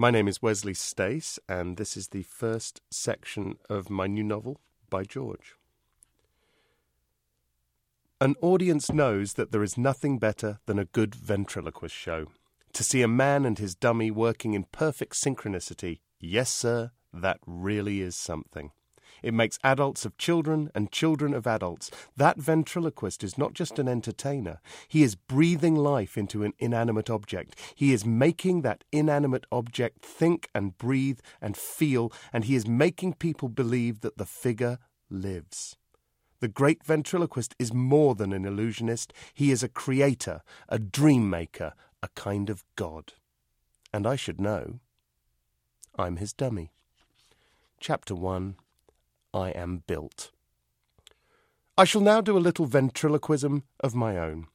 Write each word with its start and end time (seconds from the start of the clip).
My 0.00 0.10
name 0.10 0.28
is 0.28 0.40
Wesley 0.40 0.72
Stace, 0.72 1.38
and 1.46 1.76
this 1.76 1.94
is 1.94 2.08
the 2.08 2.22
first 2.22 2.80
section 2.90 3.58
of 3.68 3.90
my 3.90 4.06
new 4.06 4.22
novel 4.22 4.62
by 4.88 5.02
George. 5.02 5.56
An 8.18 8.34
audience 8.40 8.90
knows 8.90 9.34
that 9.34 9.52
there 9.52 9.62
is 9.62 9.76
nothing 9.76 10.18
better 10.18 10.58
than 10.64 10.78
a 10.78 10.86
good 10.86 11.14
ventriloquist 11.14 11.94
show. 11.94 12.28
To 12.72 12.82
see 12.82 13.02
a 13.02 13.08
man 13.08 13.44
and 13.44 13.58
his 13.58 13.74
dummy 13.74 14.10
working 14.10 14.54
in 14.54 14.64
perfect 14.72 15.16
synchronicity, 15.22 16.00
yes, 16.18 16.48
sir, 16.48 16.92
that 17.12 17.40
really 17.44 18.00
is 18.00 18.16
something. 18.16 18.70
It 19.22 19.34
makes 19.34 19.58
adults 19.62 20.04
of 20.04 20.16
children 20.18 20.70
and 20.74 20.92
children 20.92 21.34
of 21.34 21.46
adults. 21.46 21.90
That 22.16 22.38
ventriloquist 22.38 23.22
is 23.22 23.36
not 23.36 23.54
just 23.54 23.78
an 23.78 23.88
entertainer. 23.88 24.60
He 24.88 25.02
is 25.02 25.14
breathing 25.14 25.74
life 25.74 26.16
into 26.16 26.42
an 26.42 26.54
inanimate 26.58 27.10
object. 27.10 27.58
He 27.74 27.92
is 27.92 28.04
making 28.04 28.62
that 28.62 28.84
inanimate 28.92 29.46
object 29.52 30.04
think 30.04 30.48
and 30.54 30.76
breathe 30.78 31.20
and 31.40 31.56
feel, 31.56 32.12
and 32.32 32.44
he 32.44 32.54
is 32.54 32.66
making 32.66 33.14
people 33.14 33.48
believe 33.48 34.00
that 34.00 34.18
the 34.18 34.26
figure 34.26 34.78
lives. 35.10 35.76
The 36.40 36.48
great 36.48 36.82
ventriloquist 36.82 37.54
is 37.58 37.74
more 37.74 38.14
than 38.14 38.32
an 38.32 38.46
illusionist. 38.46 39.12
He 39.34 39.50
is 39.50 39.62
a 39.62 39.68
creator, 39.68 40.42
a 40.68 40.78
dream 40.78 41.28
maker, 41.28 41.74
a 42.02 42.08
kind 42.14 42.48
of 42.48 42.64
god. 42.76 43.12
And 43.92 44.06
I 44.06 44.16
should 44.16 44.40
know. 44.40 44.80
I'm 45.98 46.16
his 46.16 46.32
dummy. 46.32 46.72
Chapter 47.78 48.14
1 48.14 48.56
I 49.32 49.50
am 49.50 49.82
built. 49.86 50.30
I 51.78 51.84
shall 51.84 52.00
now 52.00 52.20
do 52.20 52.36
a 52.36 52.38
little 52.38 52.66
ventriloquism 52.66 53.62
of 53.80 53.94
my 53.94 54.18
own. 54.18 54.46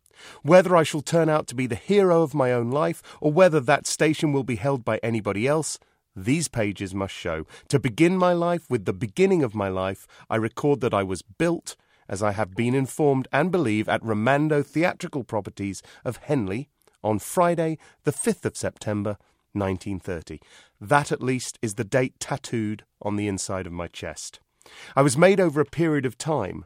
Whether 0.43 0.75
I 0.75 0.83
shall 0.83 1.02
turn 1.02 1.29
out 1.29 1.47
to 1.47 1.55
be 1.55 1.67
the 1.67 1.75
hero 1.75 2.21
of 2.21 2.33
my 2.33 2.52
own 2.52 2.71
life, 2.71 3.02
or 3.19 3.31
whether 3.31 3.59
that 3.59 3.88
station 3.88 4.31
will 4.31 4.43
be 4.43 4.55
held 4.55 4.85
by 4.85 4.99
anybody 5.03 5.47
else, 5.47 5.80
these 6.16 6.47
pages 6.47 6.95
must 6.95 7.13
show. 7.13 7.45
To 7.69 7.80
begin 7.80 8.17
my 8.17 8.31
life 8.31 8.69
with 8.69 8.85
the 8.85 8.93
beginning 8.93 9.44
of 9.44 9.55
my 9.55 9.67
life, 9.67 10.08
I 10.30 10.38
record 10.38 10.81
that 10.81 10.94
I 10.94 11.03
was 11.03 11.22
built, 11.22 11.75
as 12.07 12.23
I 12.23 12.31
have 12.31 12.55
been 12.55 12.75
informed 12.75 13.28
and 13.31 13.52
believe, 13.52 13.89
at 13.89 14.02
Romando 14.03 14.66
Theatrical 14.66 15.23
Properties 15.23 15.81
of 16.05 16.17
Henley 16.17 16.69
on 17.03 17.19
Friday, 17.19 17.78
the 18.03 18.13
5th 18.13 18.45
of 18.45 18.57
September, 18.57 19.17
1930. 19.53 20.39
That, 20.80 21.11
at 21.11 21.22
least, 21.22 21.59
is 21.61 21.75
the 21.75 21.83
date 21.83 22.19
tattooed 22.19 22.83
on 23.02 23.16
the 23.16 23.28
inside 23.28 23.67
of 23.67 23.73
my 23.73 23.88
chest. 23.88 24.39
I 24.95 25.02
was 25.02 25.17
made 25.17 25.39
over 25.39 25.61
a 25.61 25.66
period 25.66 26.05
of 26.05 26.17
time. 26.17 26.66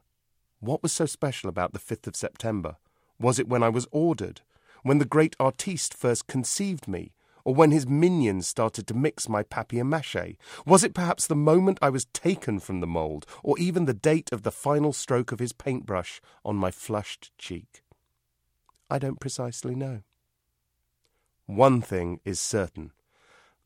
What 0.59 0.83
was 0.83 0.91
so 0.91 1.05
special 1.05 1.49
about 1.49 1.73
the 1.73 1.79
5th 1.79 2.07
of 2.07 2.15
September? 2.15 2.77
Was 3.19 3.39
it 3.39 3.47
when 3.47 3.63
I 3.63 3.69
was 3.69 3.87
ordered? 3.91 4.41
When 4.83 4.97
the 4.97 5.05
great 5.05 5.35
artiste 5.39 5.93
first 5.93 6.27
conceived 6.27 6.87
me? 6.87 7.13
Or 7.45 7.55
when 7.55 7.71
his 7.71 7.87
minions 7.87 8.47
started 8.47 8.85
to 8.87 8.93
mix 8.93 9.27
my 9.29 9.43
papier 9.43 9.83
mache? 9.83 10.37
Was 10.65 10.83
it 10.83 10.93
perhaps 10.93 11.25
the 11.25 11.35
moment 11.35 11.79
I 11.81 11.89
was 11.89 12.05
taken 12.05 12.59
from 12.59 12.79
the 12.79 12.87
mould, 12.87 13.25
or 13.43 13.57
even 13.57 13.85
the 13.85 13.93
date 13.93 14.29
of 14.31 14.43
the 14.43 14.51
final 14.51 14.93
stroke 14.93 15.31
of 15.31 15.39
his 15.39 15.53
paintbrush 15.53 16.21
on 16.43 16.57
my 16.57 16.71
flushed 16.71 17.31
cheek? 17.37 17.83
I 18.89 18.99
don't 18.99 19.19
precisely 19.19 19.75
know. 19.75 20.01
One 21.45 21.81
thing 21.81 22.19
is 22.25 22.39
certain 22.39 22.91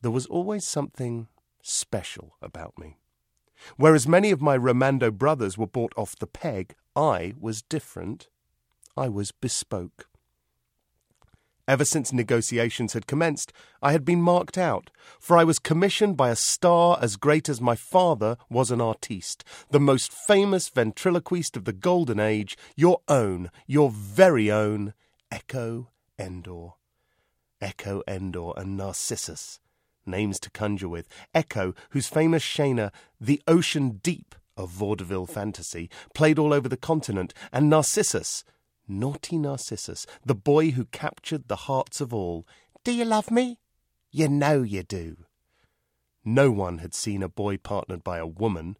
there 0.01 0.11
was 0.11 0.25
always 0.25 0.65
something 0.65 1.27
special 1.61 2.35
about 2.41 2.77
me. 2.77 2.97
Whereas 3.77 4.07
many 4.07 4.31
of 4.31 4.41
my 4.41 4.57
Romando 4.57 5.11
brothers 5.11 5.57
were 5.57 5.67
bought 5.67 5.93
off 5.97 6.17
the 6.17 6.27
peg, 6.27 6.75
I 6.95 7.33
was 7.39 7.61
different. 7.61 8.27
I 8.95 9.09
was 9.09 9.31
bespoke. 9.31 10.07
Ever 11.65 11.85
since 11.85 12.11
negotiations 12.11 12.91
had 12.91 13.07
commenced, 13.07 13.53
I 13.81 13.93
had 13.93 14.03
been 14.03 14.21
marked 14.21 14.57
out, 14.57 14.91
for 15.17 15.37
I 15.37 15.45
was 15.45 15.59
commissioned 15.59 16.17
by 16.17 16.29
a 16.29 16.35
star 16.35 16.99
as 17.01 17.15
great 17.15 17.47
as 17.47 17.61
my 17.61 17.75
father 17.75 18.35
was 18.49 18.69
an 18.69 18.81
artiste, 18.81 19.45
the 19.69 19.79
most 19.79 20.11
famous 20.11 20.67
ventriloquist 20.67 21.55
of 21.55 21.63
the 21.63 21.71
Golden 21.71 22.19
Age, 22.19 22.57
your 22.75 22.99
own, 23.07 23.49
your 23.65 23.89
very 23.89 24.51
own, 24.51 24.93
Echo 25.31 25.89
Endor. 26.19 26.73
Echo 27.61 28.03
Endor 28.09 28.51
and 28.57 28.75
Narcissus, 28.75 29.61
names 30.05 30.39
to 30.41 30.49
conjure 30.49 30.89
with. 30.89 31.07
Echo, 31.33 31.73
whose 31.91 32.07
famous 32.07 32.43
Shana, 32.43 32.91
The 33.19 33.41
Ocean 33.47 33.99
Deep 34.03 34.35
of 34.55 34.69
vaudeville 34.69 35.25
fantasy, 35.25 35.89
played 36.13 36.37
all 36.37 36.53
over 36.53 36.69
the 36.69 36.77
continent, 36.77 37.33
and 37.51 37.69
Narcissus, 37.69 38.43
naughty 38.87 39.37
Narcissus, 39.37 40.05
the 40.25 40.35
boy 40.35 40.71
who 40.71 40.85
captured 40.85 41.47
the 41.47 41.55
hearts 41.55 42.01
of 42.01 42.13
all. 42.13 42.45
Do 42.83 42.91
you 42.93 43.05
love 43.05 43.31
me? 43.31 43.59
You 44.11 44.27
know 44.27 44.61
you 44.61 44.83
do. 44.83 45.17
No 46.25 46.51
one 46.51 46.77
had 46.77 46.93
seen 46.93 47.23
a 47.23 47.29
boy 47.29 47.57
partnered 47.57 48.03
by 48.03 48.17
a 48.17 48.27
woman. 48.27 48.77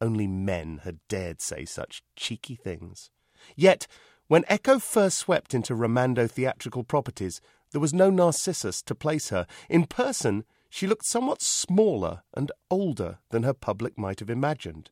Only 0.00 0.26
men 0.26 0.80
had 0.84 0.98
dared 1.08 1.40
say 1.40 1.64
such 1.64 2.02
cheeky 2.16 2.54
things. 2.54 3.10
Yet, 3.56 3.86
when 4.26 4.44
Echo 4.48 4.78
first 4.78 5.18
swept 5.18 5.54
into 5.54 5.74
Romando 5.74 6.26
theatrical 6.30 6.84
properties, 6.84 7.40
there 7.72 7.80
was 7.80 7.92
no 7.92 8.10
Narcissus 8.10 8.82
to 8.82 8.94
place 8.94 9.30
her. 9.30 9.46
In 9.68 9.86
person, 9.86 10.44
she 10.74 10.88
looked 10.88 11.06
somewhat 11.06 11.40
smaller 11.40 12.24
and 12.36 12.50
older 12.68 13.18
than 13.30 13.44
her 13.44 13.54
public 13.54 13.96
might 13.96 14.18
have 14.18 14.28
imagined. 14.28 14.90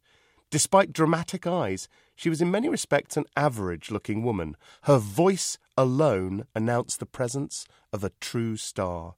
Despite 0.48 0.93
dramatic 0.93 1.44
eyes, 1.44 1.88
she 2.15 2.31
was 2.31 2.41
in 2.41 2.53
many 2.53 2.69
respects 2.69 3.16
an 3.16 3.25
average 3.37 3.91
looking 3.91 4.22
woman. 4.22 4.56
Her 4.82 4.98
voice 4.98 5.59
alone 5.76 6.44
announced 6.54 7.00
the 7.00 7.06
presence 7.06 7.66
of 7.93 8.04
a 8.04 8.12
true 8.20 8.56
star. 8.56 9.16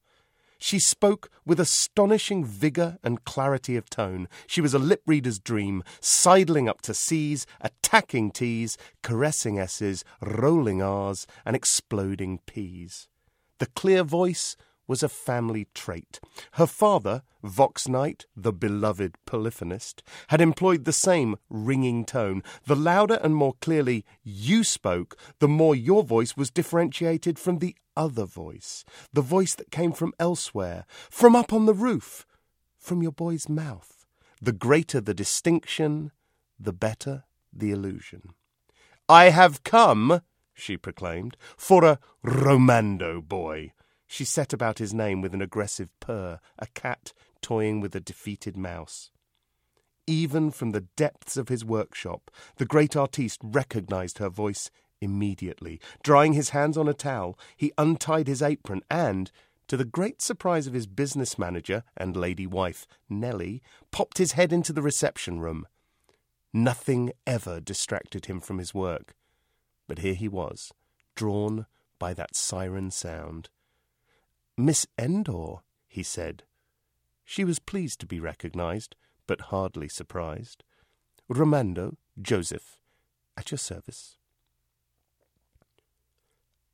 She 0.57 0.79
spoke 0.79 1.31
with 1.45 1.61
astonishing 1.61 2.47
vigour 2.47 2.97
and 3.05 3.27
clarity 3.27 3.77
of 3.77 3.91
tone. 3.91 4.27
She 4.47 4.63
was 4.63 4.73
a 4.73 4.79
lip 4.79 5.03
reader's 5.07 5.39
dream, 5.39 5.83
sidling 6.01 6.67
up 6.67 6.81
to 6.83 6.95
C's, 6.95 7.45
attacking 7.61 8.31
T's, 8.31 8.79
caressing 9.03 9.59
S's, 9.59 10.03
rolling 10.23 10.81
R's, 10.81 11.27
and 11.45 11.55
exploding 11.55 12.39
P's. 12.47 13.07
The 13.59 13.67
clear 13.67 14.03
voice 14.03 14.57
was 14.87 15.03
a 15.03 15.09
family 15.09 15.67
trait. 15.75 16.21
Her 16.53 16.67
father, 16.67 17.23
Vox 17.43 17.89
Knight, 17.89 18.27
the 18.37 18.53
beloved 18.53 19.17
polyphonist, 19.27 20.03
had 20.29 20.41
employed 20.41 20.85
the 20.85 20.93
same 20.93 21.37
ringing 21.49 22.05
tone. 22.05 22.43
The 22.67 22.77
louder 22.77 23.19
and 23.23 23.35
more 23.37 23.55
clearly 23.61 24.05
you 24.23 24.65
spoke, 24.65 25.17
the 25.39 25.49
more 25.49 25.75
your 25.75 26.03
voice 26.03 26.37
was 26.37 26.51
differentiated 26.51 27.39
from 27.39 27.59
the 27.59 27.77
other 27.97 28.25
voice, 28.25 28.85
the 29.13 29.23
voice 29.23 29.55
that 29.55 29.71
came 29.71 29.93
from 29.93 30.15
elsewhere, 30.19 30.85
from 31.11 31.37
up 31.37 31.53
on 31.53 31.67
the 31.67 31.75
roof, 31.75 32.27
from 32.79 33.03
your 33.03 33.13
boy's 33.13 33.49
mouth. 33.49 34.07
The 34.41 34.53
greater 34.53 35.01
the 35.01 35.15
distinction, 35.15 36.11
the 36.59 36.73
better 36.73 37.25
the 37.53 37.71
illusion. 37.71 38.35
I 39.09 39.31
have 39.31 39.65
come, 39.65 40.23
she 40.55 40.77
proclaimed, 40.77 41.37
for 41.57 41.85
a 41.85 41.99
Romando 42.25 43.21
boy 43.27 43.73
she 44.15 44.25
set 44.25 44.53
about 44.53 44.79
his 44.79 44.95
name 44.95 45.21
with 45.21 45.35
an 45.35 45.43
aggressive 45.43 45.91
purr, 45.99 46.39
a 46.57 46.67
cat 46.69 47.13
toying 47.43 47.81
with 47.81 47.97
a 47.97 48.01
defeated 48.01 48.57
mouse. 48.57 49.11
Even 50.07 50.53
from 50.53 50.71
the 50.71 50.83
depths 50.95 51.37
of 51.37 51.49
his 51.49 51.65
workshop, 51.65 52.31
the 52.57 52.65
great 52.65 52.95
artiste 52.95 53.41
recognized 53.43 54.19
her 54.19 54.29
voice 54.29 54.71
immediately. 55.01 55.81
Drying 56.05 56.33
his 56.33 56.51
hands 56.51 56.79
on 56.79 56.87
a 56.87 56.95
towel, 56.95 57.37
he 57.57 57.73
untied 57.77 58.29
his 58.29 58.41
apron 58.41 58.83
and, 58.89 59.33
to 59.67 59.77
the 59.77 59.85
great 59.85 60.23
surprise 60.23 60.69
of 60.69 60.75
his 60.75 60.87
business 60.87 61.37
manager 61.37 61.83
and 61.97 62.17
lady 62.17 62.47
wife, 62.47 62.87
Nellie, 63.09 63.63
popped 63.91 64.19
his 64.19 64.33
head 64.33 64.53
into 64.53 64.73
the 64.73 64.83
reception 64.83 65.41
room. 65.41 65.67
Nothing 66.53 67.11
ever 67.27 67.59
distracted 67.61 68.27
him 68.27 68.39
from 68.39 68.59
his 68.59 68.73
work. 68.73 69.17
But 69.89 69.99
here 69.99 70.15
he 70.15 70.29
was, 70.29 70.71
drawn 71.17 71.67
by 71.99 72.15
that 72.15 72.37
siren 72.37 72.93
sound. 72.93 73.49
Miss 74.57 74.87
Endor, 74.99 75.63
he 75.89 76.03
said. 76.03 76.45
She 77.25 77.45
was 77.45 77.59
pleased 77.59 78.01
to 78.01 78.07
be 78.07 78.21
recognized, 78.21 78.95
but 79.27 79.43
hardly 79.53 79.89
surprised. 79.89 80.63
Romando, 81.29 81.97
Joseph, 82.21 82.79
at 83.37 83.51
your 83.51 83.59
service. 83.59 84.17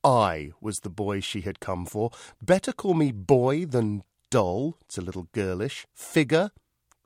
I 0.02 0.52
was 0.60 0.80
the 0.80 0.90
boy 0.90 1.20
she 1.20 1.42
had 1.42 1.60
come 1.60 1.86
for. 1.86 2.10
Better 2.42 2.72
call 2.72 2.94
me 2.94 3.12
boy 3.12 3.64
than 3.66 4.02
doll, 4.30 4.76
it's 4.82 4.98
a 4.98 5.02
little 5.02 5.28
girlish, 5.32 5.86
figure, 5.94 6.50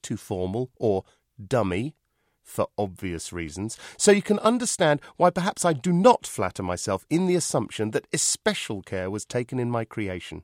too 0.02 0.16
formal, 0.16 0.70
or 0.76 1.04
dummy, 1.44 1.94
for 2.42 2.68
obvious 2.76 3.32
reasons, 3.32 3.78
so 3.96 4.12
you 4.12 4.22
can 4.22 4.38
understand 4.40 5.00
why 5.16 5.30
perhaps 5.30 5.64
I 5.64 5.72
do 5.72 5.92
not 5.92 6.26
flatter 6.26 6.62
myself 6.62 7.06
in 7.08 7.26
the 7.26 7.34
assumption 7.34 7.92
that 7.92 8.06
especial 8.12 8.82
care 8.82 9.10
was 9.10 9.24
taken 9.24 9.58
in 9.58 9.70
my 9.70 9.84
creation. 9.84 10.42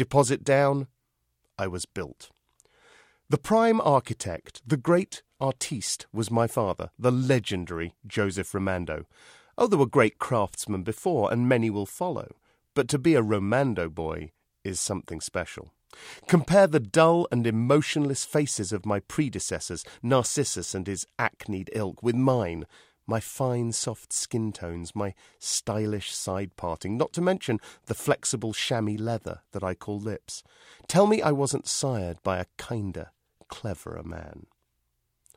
Deposit 0.00 0.42
down, 0.42 0.86
I 1.58 1.66
was 1.66 1.84
built. 1.84 2.30
The 3.28 3.36
prime 3.36 3.82
architect, 3.82 4.62
the 4.66 4.78
great 4.78 5.22
artiste, 5.38 6.06
was 6.10 6.30
my 6.30 6.46
father, 6.46 6.88
the 6.98 7.12
legendary 7.12 7.92
Joseph 8.06 8.50
Romando. 8.52 9.04
Oh, 9.58 9.66
there 9.66 9.78
were 9.78 9.84
great 9.84 10.18
craftsmen 10.18 10.84
before, 10.84 11.30
and 11.30 11.46
many 11.46 11.68
will 11.68 11.84
follow, 11.84 12.28
but 12.72 12.88
to 12.88 12.98
be 12.98 13.14
a 13.14 13.20
Romando 13.20 13.94
boy 13.94 14.32
is 14.64 14.80
something 14.80 15.20
special. 15.20 15.74
Compare 16.26 16.68
the 16.68 16.80
dull 16.80 17.28
and 17.30 17.46
emotionless 17.46 18.24
faces 18.24 18.72
of 18.72 18.86
my 18.86 19.00
predecessors, 19.00 19.84
Narcissus 20.02 20.74
and 20.74 20.86
his 20.86 21.06
acneed 21.18 21.68
ilk, 21.74 22.02
with 22.02 22.14
mine, 22.14 22.64
my 23.10 23.18
fine 23.20 23.72
soft 23.72 24.12
skin 24.12 24.52
tones, 24.52 24.94
my 24.94 25.12
stylish 25.40 26.14
side 26.14 26.56
parting, 26.56 26.96
not 26.96 27.12
to 27.12 27.20
mention 27.20 27.58
the 27.86 27.94
flexible 27.94 28.52
chamois 28.52 28.96
leather 28.96 29.40
that 29.50 29.64
I 29.64 29.74
call 29.74 29.98
lips. 29.98 30.44
Tell 30.86 31.08
me 31.08 31.20
I 31.20 31.32
wasn't 31.32 31.66
sired 31.66 32.22
by 32.22 32.38
a 32.38 32.46
kinder, 32.56 33.10
cleverer 33.48 34.04
man. 34.04 34.46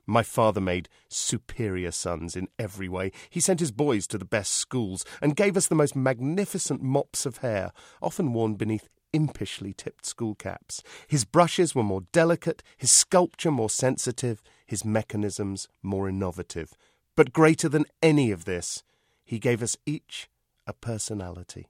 My 0.06 0.22
father 0.22 0.62
made 0.62 0.88
superior 1.08 1.92
sons 1.92 2.36
in 2.36 2.48
every 2.60 2.88
way. 2.88 3.12
He 3.32 3.40
sent 3.40 3.60
his 3.60 3.72
boys 3.72 4.06
to 4.08 4.20
the 4.20 4.26
best 4.26 4.54
schools 4.54 5.04
and 5.20 5.36
gave 5.36 5.58
us 5.58 5.68
the 5.68 5.76
most 5.76 5.96
magnificent 5.96 6.84
mops 6.84 7.26
of 7.26 7.38
hair, 7.38 7.72
often 8.04 8.34
worn 8.34 8.54
beneath 8.54 8.88
impishly 9.14 9.76
tipped 9.76 10.06
school 10.06 10.36
caps. 10.36 10.84
His 11.08 11.26
brushes 11.26 11.74
were 11.74 11.84
more 11.84 12.02
delicate, 12.12 12.62
his 12.78 12.92
sculpture 12.92 13.52
more 13.52 13.70
sensitive, 13.70 14.44
his 14.68 14.86
mechanisms 14.86 15.68
more 15.82 16.10
innovative. 16.10 16.74
But 17.16 17.34
greater 17.34 17.70
than 17.70 17.86
any 18.02 18.32
of 18.32 18.46
this, 18.46 18.84
he 19.24 19.40
gave 19.40 19.62
us 19.62 19.78
each 19.86 20.30
a 20.66 20.74
personality. 20.74 21.68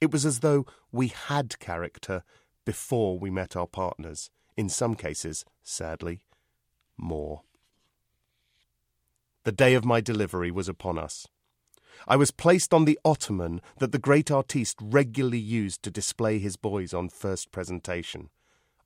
It 0.00 0.10
was 0.10 0.24
as 0.24 0.40
though 0.40 0.66
we 0.90 1.08
had 1.08 1.58
character 1.58 2.24
before 2.64 3.18
we 3.18 3.30
met 3.30 3.56
our 3.56 3.66
partners, 3.66 4.30
in 4.56 4.68
some 4.68 4.94
cases, 4.94 5.44
sadly, 5.62 6.22
more. 6.96 7.42
The 9.44 9.52
day 9.52 9.74
of 9.74 9.84
my 9.84 10.00
delivery 10.00 10.50
was 10.50 10.68
upon 10.68 10.98
us. 10.98 11.26
I 12.06 12.16
was 12.16 12.30
placed 12.30 12.72
on 12.72 12.84
the 12.84 12.98
ottoman 13.04 13.60
that 13.78 13.92
the 13.92 13.98
great 13.98 14.30
artiste 14.30 14.78
regularly 14.80 15.38
used 15.38 15.82
to 15.82 15.90
display 15.90 16.38
his 16.38 16.56
boys 16.56 16.94
on 16.94 17.08
first 17.08 17.52
presentation. 17.52 18.30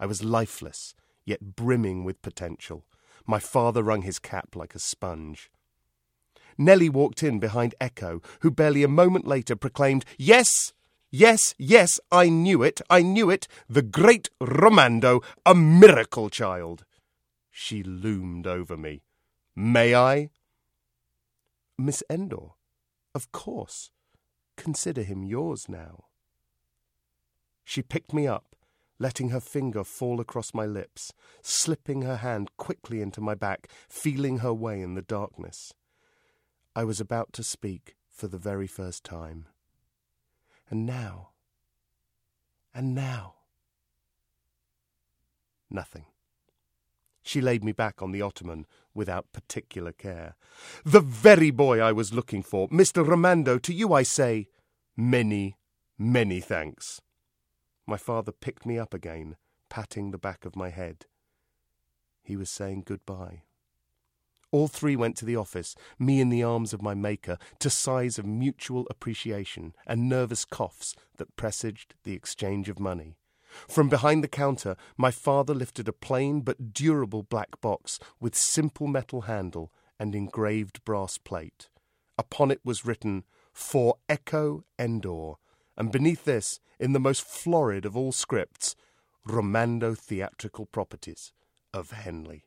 I 0.00 0.06
was 0.06 0.24
lifeless, 0.24 0.94
yet 1.24 1.56
brimming 1.56 2.04
with 2.04 2.22
potential. 2.22 2.84
My 3.26 3.38
father 3.38 3.82
wrung 3.82 4.02
his 4.02 4.18
cap 4.18 4.54
like 4.54 4.74
a 4.74 4.78
sponge. 4.78 5.50
Nellie 6.58 6.88
walked 6.88 7.22
in 7.22 7.38
behind 7.38 7.74
Echo, 7.80 8.22
who 8.40 8.50
barely 8.50 8.82
a 8.82 8.88
moment 8.88 9.26
later 9.26 9.56
proclaimed, 9.56 10.04
Yes, 10.18 10.72
yes, 11.10 11.54
yes, 11.58 12.00
I 12.10 12.28
knew 12.28 12.62
it, 12.62 12.80
I 12.88 13.02
knew 13.02 13.30
it, 13.30 13.46
the 13.68 13.82
great 13.82 14.28
Romando, 14.40 15.22
a 15.44 15.54
miracle 15.54 16.30
child. 16.30 16.84
She 17.50 17.82
loomed 17.82 18.46
over 18.46 18.76
me. 18.76 19.02
May 19.54 19.94
I? 19.94 20.30
Miss 21.78 22.02
Endor, 22.10 22.52
of 23.14 23.32
course. 23.32 23.90
Consider 24.56 25.02
him 25.02 25.24
yours 25.24 25.66
now. 25.68 26.04
She 27.64 27.82
picked 27.82 28.14
me 28.14 28.26
up, 28.26 28.56
letting 28.98 29.30
her 29.30 29.40
finger 29.40 29.84
fall 29.84 30.20
across 30.20 30.54
my 30.54 30.64
lips, 30.66 31.12
slipping 31.42 32.02
her 32.02 32.18
hand 32.18 32.50
quickly 32.56 33.02
into 33.02 33.20
my 33.20 33.34
back, 33.34 33.68
feeling 33.88 34.38
her 34.38 34.54
way 34.54 34.80
in 34.80 34.94
the 34.94 35.02
darkness. 35.02 35.74
I 36.76 36.84
was 36.84 37.00
about 37.00 37.32
to 37.32 37.42
speak 37.42 37.96
for 38.10 38.28
the 38.28 38.36
very 38.36 38.66
first 38.66 39.02
time. 39.02 39.46
And 40.68 40.84
now, 40.84 41.30
and 42.74 42.94
now, 42.94 43.36
nothing. 45.70 46.04
She 47.22 47.40
laid 47.40 47.64
me 47.64 47.72
back 47.72 48.02
on 48.02 48.12
the 48.12 48.20
ottoman 48.20 48.66
without 48.92 49.32
particular 49.32 49.90
care. 49.90 50.34
The 50.84 51.00
very 51.00 51.50
boy 51.50 51.80
I 51.80 51.92
was 51.92 52.12
looking 52.12 52.42
for, 52.42 52.68
Mr. 52.68 53.02
Romando, 53.02 53.58
to 53.62 53.72
you 53.72 53.94
I 53.94 54.02
say, 54.02 54.48
many, 54.98 55.56
many 55.96 56.40
thanks. 56.40 57.00
My 57.86 57.96
father 57.96 58.32
picked 58.32 58.66
me 58.66 58.78
up 58.78 58.92
again, 58.92 59.36
patting 59.70 60.10
the 60.10 60.18
back 60.18 60.44
of 60.44 60.54
my 60.54 60.68
head. 60.68 61.06
He 62.22 62.36
was 62.36 62.50
saying 62.50 62.82
goodbye. 62.84 63.44
All 64.56 64.68
three 64.68 64.96
went 64.96 65.18
to 65.18 65.26
the 65.26 65.36
office, 65.36 65.76
me 65.98 66.18
in 66.18 66.30
the 66.30 66.42
arms 66.42 66.72
of 66.72 66.80
my 66.80 66.94
maker, 66.94 67.36
to 67.58 67.68
sighs 67.68 68.18
of 68.18 68.24
mutual 68.24 68.86
appreciation 68.88 69.74
and 69.86 70.08
nervous 70.08 70.46
coughs 70.46 70.94
that 71.18 71.36
presaged 71.36 71.94
the 72.04 72.14
exchange 72.14 72.70
of 72.70 72.80
money. 72.80 73.18
From 73.68 73.90
behind 73.90 74.24
the 74.24 74.28
counter, 74.28 74.76
my 74.96 75.10
father 75.10 75.52
lifted 75.52 75.88
a 75.88 75.92
plain 75.92 76.40
but 76.40 76.72
durable 76.72 77.22
black 77.22 77.60
box 77.60 77.98
with 78.18 78.34
simple 78.34 78.86
metal 78.86 79.22
handle 79.32 79.70
and 80.00 80.14
engraved 80.14 80.82
brass 80.86 81.18
plate. 81.18 81.68
Upon 82.16 82.50
it 82.50 82.60
was 82.64 82.86
written, 82.86 83.24
For 83.52 83.96
Echo 84.08 84.64
Endor, 84.78 85.34
and 85.76 85.92
beneath 85.92 86.24
this, 86.24 86.60
in 86.80 86.94
the 86.94 86.98
most 86.98 87.20
florid 87.20 87.84
of 87.84 87.94
all 87.94 88.10
scripts, 88.10 88.74
Romando 89.28 89.94
Theatrical 89.94 90.64
Properties 90.64 91.34
of 91.74 91.90
Henley. 91.90 92.46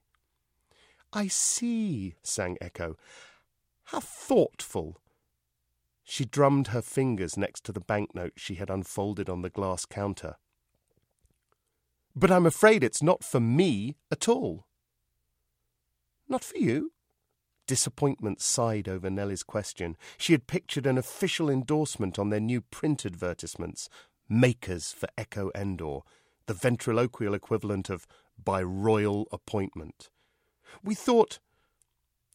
I 1.11 1.27
see, 1.27 2.15
sang 2.21 2.57
Echo. 2.61 2.95
How 3.85 3.99
thoughtful. 3.99 5.01
She 6.03 6.25
drummed 6.25 6.67
her 6.67 6.81
fingers 6.81 7.37
next 7.37 7.63
to 7.65 7.71
the 7.71 7.79
banknote 7.79 8.33
she 8.35 8.55
had 8.55 8.69
unfolded 8.69 9.29
on 9.29 9.41
the 9.41 9.49
glass 9.49 9.85
counter. 9.85 10.35
But 12.15 12.31
I'm 12.31 12.45
afraid 12.45 12.83
it's 12.83 13.03
not 13.03 13.23
for 13.23 13.39
me 13.39 13.95
at 14.11 14.27
all. 14.27 14.65
Not 16.27 16.43
for 16.43 16.57
you? 16.57 16.91
Disappointment 17.65 18.41
sighed 18.41 18.87
over 18.87 19.09
Nellie's 19.09 19.43
question. 19.43 19.95
She 20.17 20.33
had 20.33 20.47
pictured 20.47 20.85
an 20.85 20.97
official 20.97 21.49
endorsement 21.49 22.17
on 22.17 22.29
their 22.29 22.39
new 22.39 22.61
print 22.61 23.05
advertisements 23.05 23.89
Makers 24.27 24.91
for 24.91 25.09
Echo 25.17 25.49
Endor, 25.55 25.99
the 26.45 26.53
ventriloquial 26.53 27.33
equivalent 27.33 27.89
of 27.89 28.05
by 28.43 28.61
royal 28.61 29.27
appointment. 29.31 30.09
We 30.83 30.95
thought. 30.95 31.39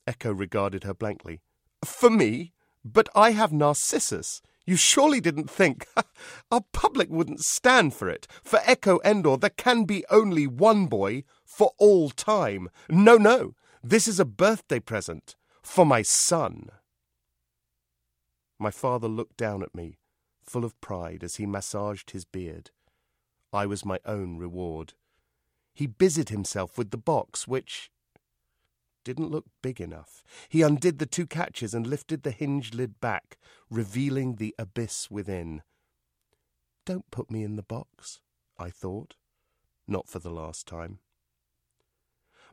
Echo 0.06 0.32
regarded 0.32 0.84
her 0.84 0.94
blankly. 0.94 1.40
For 1.84 2.10
me? 2.10 2.52
But 2.84 3.08
I 3.14 3.30
have 3.32 3.52
Narcissus. 3.52 4.42
You 4.66 4.76
surely 4.76 5.20
didn't 5.20 5.50
think. 5.50 5.86
Our 6.50 6.62
public 6.72 7.10
wouldn't 7.10 7.40
stand 7.40 7.94
for 7.94 8.08
it. 8.08 8.26
For 8.42 8.60
Echo 8.64 9.00
Endor, 9.04 9.36
there 9.36 9.50
can 9.50 9.84
be 9.84 10.04
only 10.10 10.46
one 10.46 10.86
boy 10.86 11.24
for 11.44 11.72
all 11.78 12.10
time. 12.10 12.68
No, 12.88 13.16
no. 13.16 13.54
This 13.82 14.08
is 14.08 14.18
a 14.18 14.24
birthday 14.24 14.80
present 14.80 15.36
for 15.62 15.84
my 15.84 16.02
son. 16.02 16.70
My 18.58 18.70
father 18.70 19.08
looked 19.08 19.36
down 19.36 19.62
at 19.62 19.74
me, 19.74 19.98
full 20.42 20.64
of 20.64 20.80
pride, 20.80 21.22
as 21.22 21.36
he 21.36 21.46
massaged 21.46 22.10
his 22.12 22.24
beard. 22.24 22.70
I 23.52 23.66
was 23.66 23.84
my 23.84 23.98
own 24.04 24.38
reward. 24.38 24.94
He 25.74 25.86
busied 25.86 26.28
himself 26.28 26.78
with 26.78 26.90
the 26.90 26.96
box, 26.96 27.48
which, 27.48 27.90
didn't 29.04 29.30
look 29.30 29.44
big 29.62 29.80
enough. 29.80 30.22
He 30.48 30.62
undid 30.62 30.98
the 30.98 31.06
two 31.06 31.26
catches 31.26 31.74
and 31.74 31.86
lifted 31.86 32.22
the 32.22 32.30
hinged 32.30 32.74
lid 32.74 33.00
back, 33.00 33.36
revealing 33.70 34.36
the 34.36 34.54
abyss 34.58 35.10
within. 35.10 35.62
Don't 36.86 37.10
put 37.10 37.30
me 37.30 37.44
in 37.44 37.56
the 37.56 37.62
box, 37.62 38.20
I 38.58 38.70
thought. 38.70 39.14
Not 39.86 40.08
for 40.08 40.18
the 40.18 40.30
last 40.30 40.66
time. 40.66 40.98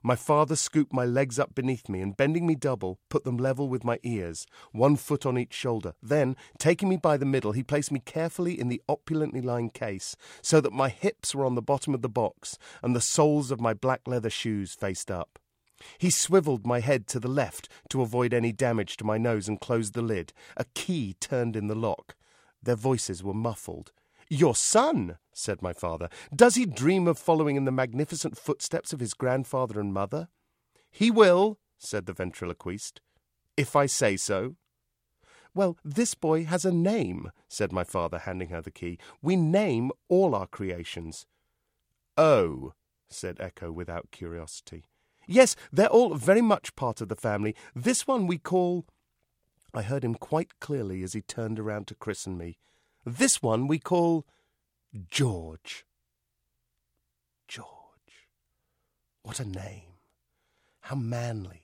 My 0.04 0.16
father 0.16 0.56
scooped 0.56 0.92
my 0.92 1.06
legs 1.06 1.38
up 1.38 1.54
beneath 1.54 1.88
me 1.88 2.02
and, 2.02 2.18
bending 2.18 2.48
me 2.48 2.56
double, 2.56 3.00
put 3.10 3.24
them 3.24 3.38
level 3.38 3.70
with 3.70 3.84
my 3.84 4.00
ears, 4.02 4.48
one 4.72 4.96
foot 4.96 5.28
on 5.28 5.38
each 5.38 5.54
shoulder. 5.54 5.94
Then, 6.02 6.36
taking 6.58 6.90
me 6.90 6.98
by 6.98 7.18
the 7.18 7.26
middle, 7.26 7.52
he 7.52 7.62
placed 7.62 7.92
me 7.92 8.00
carefully 8.00 8.60
in 8.60 8.68
the 8.68 8.82
opulently 8.90 9.42
lined 9.42 9.76
case, 9.76 10.16
so 10.42 10.60
that 10.60 10.74
my 10.74 10.90
hips 10.90 11.36
were 11.36 11.46
on 11.46 11.54
the 11.54 11.62
bottom 11.62 11.94
of 11.94 12.02
the 12.02 12.10
box 12.10 12.58
and 12.82 12.96
the 12.96 13.02
soles 13.02 13.52
of 13.52 13.62
my 13.62 13.76
black 13.76 14.02
leather 14.08 14.32
shoes 14.32 14.74
faced 14.74 15.12
up. 15.12 15.38
He 15.98 16.10
swiveled 16.10 16.66
my 16.66 16.80
head 16.80 17.08
to 17.08 17.20
the 17.20 17.28
left 17.28 17.70
to 17.90 18.02
avoid 18.02 18.34
any 18.34 18.52
damage 18.52 18.98
to 18.98 19.04
my 19.04 19.18
nose 19.18 19.48
and 19.48 19.60
closed 19.60 19.94
the 19.94 20.02
lid. 20.02 20.34
A 20.58 20.66
key 20.74 21.16
turned 21.20 21.56
in 21.56 21.68
the 21.68 21.76
lock. 21.76 22.16
Their 22.62 22.76
voices 22.76 23.24
were 23.24 23.34
muffled. 23.34 23.92
Your 24.30 24.56
son, 24.56 25.18
said 25.34 25.62
my 25.62 25.74
father, 25.74 26.08
does 26.34 26.56
he 26.56 26.66
dream 26.66 27.08
of 27.08 27.20
following 27.20 27.58
in 27.58 27.66
the 27.66 27.72
magnificent 27.72 28.38
footsteps 28.38 28.94
of 28.94 29.00
his 29.00 29.14
grandfather 29.14 29.80
and 29.80 29.94
mother? 29.94 30.30
He 30.90 31.12
will, 31.12 31.60
said 31.78 32.06
the 32.06 32.14
ventriloquist, 32.14 33.02
if 33.58 33.76
I 33.76 33.88
say 33.88 34.16
so. 34.16 34.56
Well, 35.54 35.78
this 35.84 36.16
boy 36.16 36.46
has 36.46 36.64
a 36.64 36.72
name, 36.72 37.32
said 37.50 37.74
my 37.74 37.84
father, 37.84 38.20
handing 38.20 38.50
her 38.50 38.62
the 38.62 38.72
key. 38.72 38.98
We 39.22 39.36
name 39.36 39.92
all 40.08 40.34
our 40.34 40.48
creations. 40.48 41.26
Oh, 42.16 42.74
said 43.10 43.38
Echo 43.40 43.72
without 43.72 44.12
curiosity. 44.12 44.86
Yes, 45.32 45.56
they're 45.72 45.88
all 45.88 46.16
very 46.16 46.42
much 46.42 46.76
part 46.76 47.00
of 47.00 47.08
the 47.08 47.16
family. 47.16 47.56
This 47.74 48.06
one 48.06 48.28
we 48.28 48.38
call. 48.38 48.86
I 49.74 49.82
heard 49.82 50.04
him 50.04 50.16
quite 50.16 50.60
clearly 50.60 51.04
as 51.04 51.14
he 51.14 51.22
turned 51.22 51.58
around 51.58 51.88
to 51.88 51.96
christen 51.96 52.38
me. 52.38 52.58
This 53.06 53.42
one 53.42 53.68
we 53.68 53.80
call 53.80 54.26
George. 55.10 55.86
George. 57.48 58.28
What 59.24 59.40
a 59.40 59.46
name. 59.46 59.94
How 60.82 60.98
manly, 60.98 61.64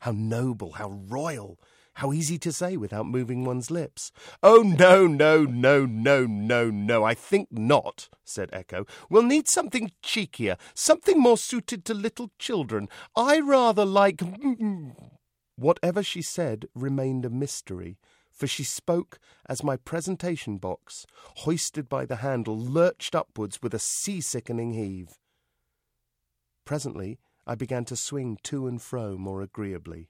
how 0.00 0.12
noble, 0.12 0.72
how 0.72 0.90
royal, 0.90 1.58
How 2.00 2.14
easy 2.14 2.38
to 2.38 2.50
say 2.50 2.78
without 2.78 3.04
moving 3.04 3.44
one's 3.44 3.70
lips. 3.70 4.10
Oh, 4.42 4.62
no, 4.62 5.06
no, 5.06 5.44
no, 5.44 5.84
no, 5.84 6.24
no, 6.24 6.70
no, 6.70 7.04
I 7.04 7.12
think 7.12 7.48
not, 7.50 8.08
said 8.24 8.48
Echo. 8.54 8.86
We'll 9.10 9.22
need 9.22 9.46
something 9.48 9.92
cheekier, 10.02 10.56
something 10.72 11.20
more 11.20 11.36
suited 11.36 11.84
to 11.84 11.92
little 11.92 12.30
children. 12.38 12.88
I 13.14 13.38
rather 13.40 13.84
like. 13.84 14.16
Mm, 14.16 14.58
mm. 14.58 15.10
Whatever 15.56 16.02
she 16.02 16.22
said 16.22 16.64
remained 16.74 17.26
a 17.26 17.30
mystery, 17.30 17.98
for 18.30 18.46
she 18.46 18.64
spoke 18.64 19.18
as 19.46 19.62
my 19.62 19.76
presentation 19.76 20.56
box, 20.56 21.04
hoisted 21.44 21.86
by 21.86 22.06
the 22.06 22.16
handle, 22.16 22.58
lurched 22.58 23.14
upwards 23.14 23.60
with 23.60 23.74
a 23.74 23.78
sea 23.78 24.22
sickening 24.22 24.72
heave. 24.72 25.18
Presently, 26.64 27.18
I 27.46 27.56
began 27.56 27.84
to 27.84 27.94
swing 27.94 28.38
to 28.44 28.66
and 28.66 28.80
fro 28.80 29.18
more 29.18 29.42
agreeably. 29.42 30.08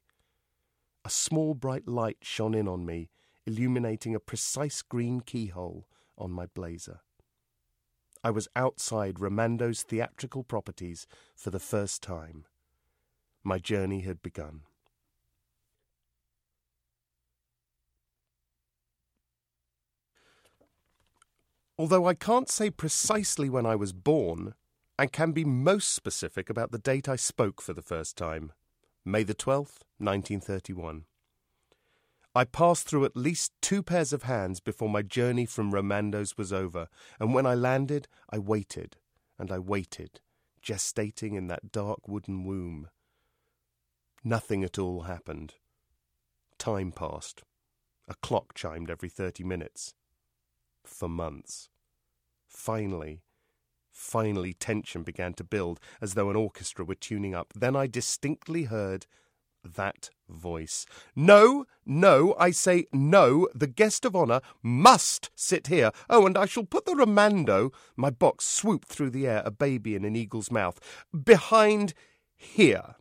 A 1.05 1.11
small 1.11 1.55
bright 1.55 1.89
light 1.89 2.19
shone 2.21 2.55
in 2.55 2.69
on 2.69 2.85
me, 2.85 3.11
illuminating 3.47 4.15
a 4.15 4.21
precise 4.21 4.83
green 4.83 5.21
keyhole 5.21 5.87
on 6.19 6.31
my 6.31 6.47
blazer. 6.47 7.01
I 8.23 8.31
was 8.31 8.49
outside 8.55 9.19
Romando's 9.19 9.83
theatrical 9.83 10.45
properties 10.45 11.07
for 11.35 11.51
the 11.51 11.59
first 11.59 12.03
time. 12.03 12.45
My 13.43 13.59
journey 13.59 14.01
had 14.01 14.21
begun. 14.21 14.63
Although 21.79 22.07
I 22.07 22.13
can't 22.13 22.51
say 22.51 22.69
precisely 22.69 23.49
when 23.49 23.65
I 23.65 23.75
was 23.75 23.95
born, 23.95 24.53
I 24.99 25.07
can 25.07 25.33
be 25.33 25.47
most 25.47 25.95
specific 25.95 26.51
about 26.51 26.73
the 26.73 26.79
date 26.79 27.09
I 27.09 27.17
spoke 27.17 27.63
for 27.63 27.73
the 27.73 27.81
first 27.81 28.19
time 28.19 28.53
May 29.05 29.23
the 29.23 29.35
12th, 29.35 29.81
1931. 29.97 31.05
I 32.35 32.45
passed 32.45 32.87
through 32.87 33.07
at 33.07 33.17
least 33.17 33.53
two 33.63 33.83
pairs 33.83 34.13
of 34.13 34.25
hands 34.25 34.61
before 34.61 34.91
my 34.91 35.01
journey 35.01 35.47
from 35.47 35.73
Romando's 35.73 36.37
was 36.37 36.53
over, 36.53 36.87
and 37.19 37.33
when 37.33 37.47
I 37.47 37.55
landed, 37.55 38.09
I 38.29 38.39
waited, 38.39 38.97
and 39.39 39.51
I 39.51 39.59
waited, 39.59 40.21
gestating 40.63 41.35
in 41.35 41.47
that 41.47 41.73
dark 41.73 42.07
wooden 42.07 42.45
womb. 42.45 42.89
Nothing 44.23 44.63
at 44.63 44.79
all 44.79 45.03
happened. 45.03 45.55
Time 46.59 46.93
passed. 46.93 47.43
A 48.07 48.15
clock 48.17 48.53
chimed 48.55 48.91
every 48.91 49.09
thirty 49.09 49.43
minutes. 49.43 49.95
For 50.85 51.09
months. 51.09 51.71
Finally, 52.47 53.23
Finally, 54.01 54.55
tension 54.55 55.03
began 55.03 55.35
to 55.35 55.45
build 55.45 55.79
as 56.01 56.15
though 56.15 56.31
an 56.31 56.37
orchestra 56.37 56.83
were 56.83 56.95
tuning 56.95 57.35
up. 57.35 57.53
Then 57.55 57.77
I 57.77 57.87
distinctly 57.87 58.65
heard 58.65 59.07
that 59.63 60.09
voice. 60.27 60.87
No, 61.15 61.67
no, 61.85 62.35
I 62.39 62.51
say 62.51 62.87
no. 62.95 63.47
The 63.55 63.67
guest 63.67 64.07
of 64.07 64.17
honour 64.17 64.41
must 64.63 65.31
sit 65.35 65.67
here. 65.67 65.93
Oh, 66.09 66.27
and 66.27 66.39
I 66.39 66.47
shall 66.47 66.65
put 66.65 66.87
the 66.87 66.95
Romando, 66.95 67.75
my 67.95 68.09
box 68.09 68.47
swooped 68.47 68.89
through 68.89 69.11
the 69.11 69.27
air, 69.27 69.43
a 69.45 69.51
baby 69.51 69.95
in 69.95 70.07
an 70.07 70.17
eagle's 70.17 70.51
mouth, 70.51 70.81
behind 71.13 71.93
here. 72.35 72.97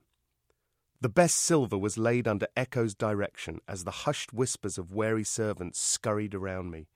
The 1.00 1.08
best 1.08 1.38
silver 1.38 1.78
was 1.78 1.98
laid 1.98 2.28
under 2.28 2.48
Echo's 2.58 2.94
direction 2.94 3.62
as 3.70 3.86
the 3.86 4.04
hushed 4.04 4.34
whispers 4.34 4.78
of 4.78 4.94
wary 4.94 5.24
servants 5.24 5.80
scurried 5.80 6.36
around 6.36 6.72
me 6.72 6.88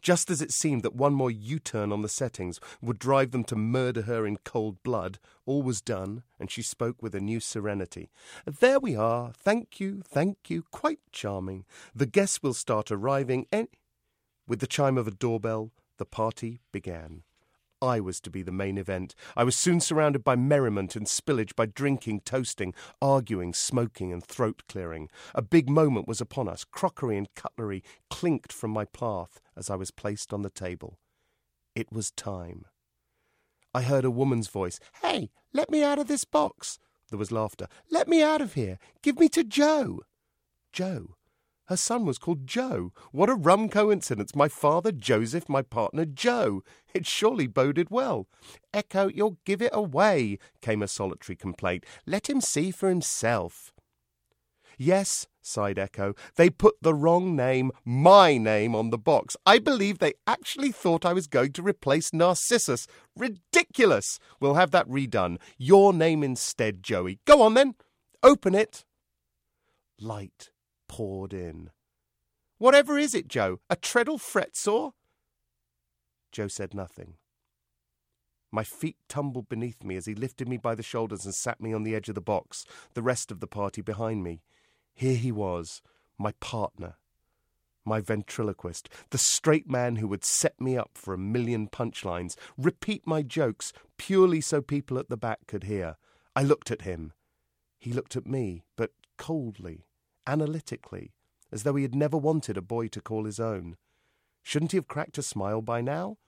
just 0.00 0.30
as 0.30 0.40
it 0.40 0.52
seemed 0.52 0.82
that 0.82 0.94
one 0.94 1.14
more 1.14 1.30
U 1.30 1.58
turn 1.58 1.92
on 1.92 2.02
the 2.02 2.08
settings 2.08 2.60
would 2.80 2.98
drive 2.98 3.30
them 3.30 3.44
to 3.44 3.56
murder 3.56 4.02
her 4.02 4.26
in 4.26 4.38
cold 4.44 4.82
blood, 4.82 5.18
all 5.46 5.62
was 5.62 5.80
done, 5.80 6.22
and 6.38 6.50
she 6.50 6.62
spoke 6.62 7.02
with 7.02 7.14
a 7.14 7.20
new 7.20 7.40
serenity. 7.40 8.10
There 8.46 8.80
we 8.80 8.96
are. 8.96 9.32
Thank 9.32 9.80
you, 9.80 10.02
thank 10.06 10.48
you. 10.48 10.64
Quite 10.70 11.00
charming. 11.12 11.64
The 11.94 12.06
guests 12.06 12.42
will 12.42 12.54
start 12.54 12.90
arriving, 12.90 13.46
and. 13.52 13.68
With 14.46 14.60
the 14.60 14.66
chime 14.66 14.98
of 14.98 15.08
a 15.08 15.10
doorbell, 15.10 15.72
the 15.96 16.04
party 16.04 16.60
began. 16.70 17.22
I 17.84 18.00
was 18.00 18.18
to 18.22 18.30
be 18.30 18.42
the 18.42 18.50
main 18.50 18.78
event. 18.78 19.14
I 19.36 19.44
was 19.44 19.54
soon 19.54 19.78
surrounded 19.78 20.24
by 20.24 20.36
merriment 20.36 20.96
and 20.96 21.06
spillage, 21.06 21.54
by 21.54 21.66
drinking, 21.66 22.22
toasting, 22.22 22.72
arguing, 23.02 23.52
smoking, 23.52 24.10
and 24.10 24.24
throat 24.24 24.62
clearing. 24.68 25.10
A 25.34 25.42
big 25.42 25.68
moment 25.68 26.08
was 26.08 26.20
upon 26.20 26.48
us. 26.48 26.64
Crockery 26.64 27.18
and 27.18 27.28
cutlery 27.34 27.84
clinked 28.08 28.52
from 28.52 28.70
my 28.70 28.86
path 28.86 29.40
as 29.54 29.68
I 29.68 29.76
was 29.76 29.90
placed 29.90 30.32
on 30.32 30.40
the 30.40 30.50
table. 30.50 30.98
It 31.74 31.92
was 31.92 32.10
time. 32.10 32.64
I 33.74 33.82
heard 33.82 34.04
a 34.04 34.10
woman's 34.10 34.48
voice. 34.48 34.80
Hey, 35.02 35.30
let 35.52 35.70
me 35.70 35.82
out 35.82 35.98
of 35.98 36.06
this 36.06 36.24
box. 36.24 36.78
There 37.10 37.18
was 37.18 37.32
laughter. 37.32 37.66
Let 37.90 38.08
me 38.08 38.22
out 38.22 38.40
of 38.40 38.54
here. 38.54 38.78
Give 39.02 39.18
me 39.18 39.28
to 39.30 39.44
Joe. 39.44 40.00
Joe. 40.72 41.16
Her 41.66 41.76
son 41.76 42.04
was 42.04 42.18
called 42.18 42.46
Joe. 42.46 42.92
What 43.10 43.30
a 43.30 43.34
rum 43.34 43.68
coincidence. 43.70 44.34
My 44.34 44.48
father, 44.48 44.92
Joseph, 44.92 45.48
my 45.48 45.62
partner, 45.62 46.04
Joe. 46.04 46.62
It 46.92 47.06
surely 47.06 47.46
boded 47.46 47.90
well. 47.90 48.26
Echo, 48.74 49.08
you'll 49.08 49.38
give 49.46 49.62
it 49.62 49.72
away, 49.72 50.38
came 50.60 50.82
a 50.82 50.88
solitary 50.88 51.36
complaint. 51.36 51.84
Let 52.06 52.28
him 52.28 52.40
see 52.40 52.70
for 52.70 52.88
himself. 52.88 53.72
Yes, 54.76 55.26
sighed 55.40 55.78
Echo, 55.78 56.14
they 56.36 56.50
put 56.50 56.74
the 56.82 56.94
wrong 56.94 57.36
name, 57.36 57.70
my 57.84 58.36
name, 58.36 58.74
on 58.74 58.90
the 58.90 58.98
box. 58.98 59.36
I 59.46 59.58
believe 59.58 59.98
they 59.98 60.14
actually 60.26 60.72
thought 60.72 61.06
I 61.06 61.12
was 61.12 61.28
going 61.28 61.52
to 61.52 61.62
replace 61.62 62.12
Narcissus. 62.12 62.86
Ridiculous! 63.16 64.18
We'll 64.40 64.54
have 64.54 64.72
that 64.72 64.88
redone. 64.88 65.38
Your 65.56 65.92
name 65.92 66.22
instead, 66.22 66.82
Joey. 66.82 67.20
Go 67.24 67.40
on 67.40 67.54
then. 67.54 67.76
Open 68.22 68.54
it. 68.54 68.84
Light 70.00 70.50
poured 70.88 71.32
in. 71.32 71.70
Whatever 72.58 72.98
is 72.98 73.14
it, 73.14 73.28
Joe? 73.28 73.60
A 73.68 73.76
treadle 73.76 74.18
fret 74.18 74.56
saw? 74.56 74.92
Joe 76.32 76.48
said 76.48 76.74
nothing. 76.74 77.14
My 78.50 78.62
feet 78.62 78.96
tumbled 79.08 79.48
beneath 79.48 79.82
me 79.82 79.96
as 79.96 80.06
he 80.06 80.14
lifted 80.14 80.48
me 80.48 80.58
by 80.58 80.74
the 80.76 80.82
shoulders 80.82 81.24
and 81.24 81.34
sat 81.34 81.60
me 81.60 81.72
on 81.72 81.82
the 81.82 81.94
edge 81.94 82.08
of 82.08 82.14
the 82.14 82.20
box, 82.20 82.64
the 82.94 83.02
rest 83.02 83.32
of 83.32 83.40
the 83.40 83.48
party 83.48 83.82
behind 83.82 84.22
me. 84.22 84.42
Here 84.94 85.16
he 85.16 85.32
was, 85.32 85.82
my 86.18 86.32
partner, 86.38 86.94
my 87.84 88.00
ventriloquist, 88.00 88.88
the 89.10 89.18
straight 89.18 89.68
man 89.68 89.96
who 89.96 90.06
would 90.06 90.24
set 90.24 90.60
me 90.60 90.76
up 90.76 90.92
for 90.94 91.12
a 91.12 91.18
million 91.18 91.68
punchlines, 91.68 92.36
repeat 92.56 93.06
my 93.06 93.22
jokes 93.22 93.72
purely 93.98 94.40
so 94.40 94.62
people 94.62 94.98
at 94.98 95.08
the 95.08 95.16
back 95.16 95.46
could 95.48 95.64
hear. 95.64 95.96
I 96.36 96.42
looked 96.42 96.70
at 96.70 96.82
him. 96.82 97.12
He 97.78 97.92
looked 97.92 98.16
at 98.16 98.26
me, 98.26 98.64
but 98.76 98.92
coldly, 99.18 99.84
analytically, 100.26 101.12
as 101.52 101.62
though 101.62 101.76
he 101.76 101.82
had 101.82 101.94
never 101.94 102.16
wanted 102.16 102.56
a 102.56 102.62
boy 102.62 102.88
to 102.88 103.00
call 103.00 103.24
his 103.24 103.40
own. 103.40 103.76
Shouldn't 104.42 104.72
he 104.72 104.78
have 104.78 104.88
cracked 104.88 105.18
a 105.18 105.22
smile 105.22 105.62
by 105.62 105.80
now? 105.80 106.18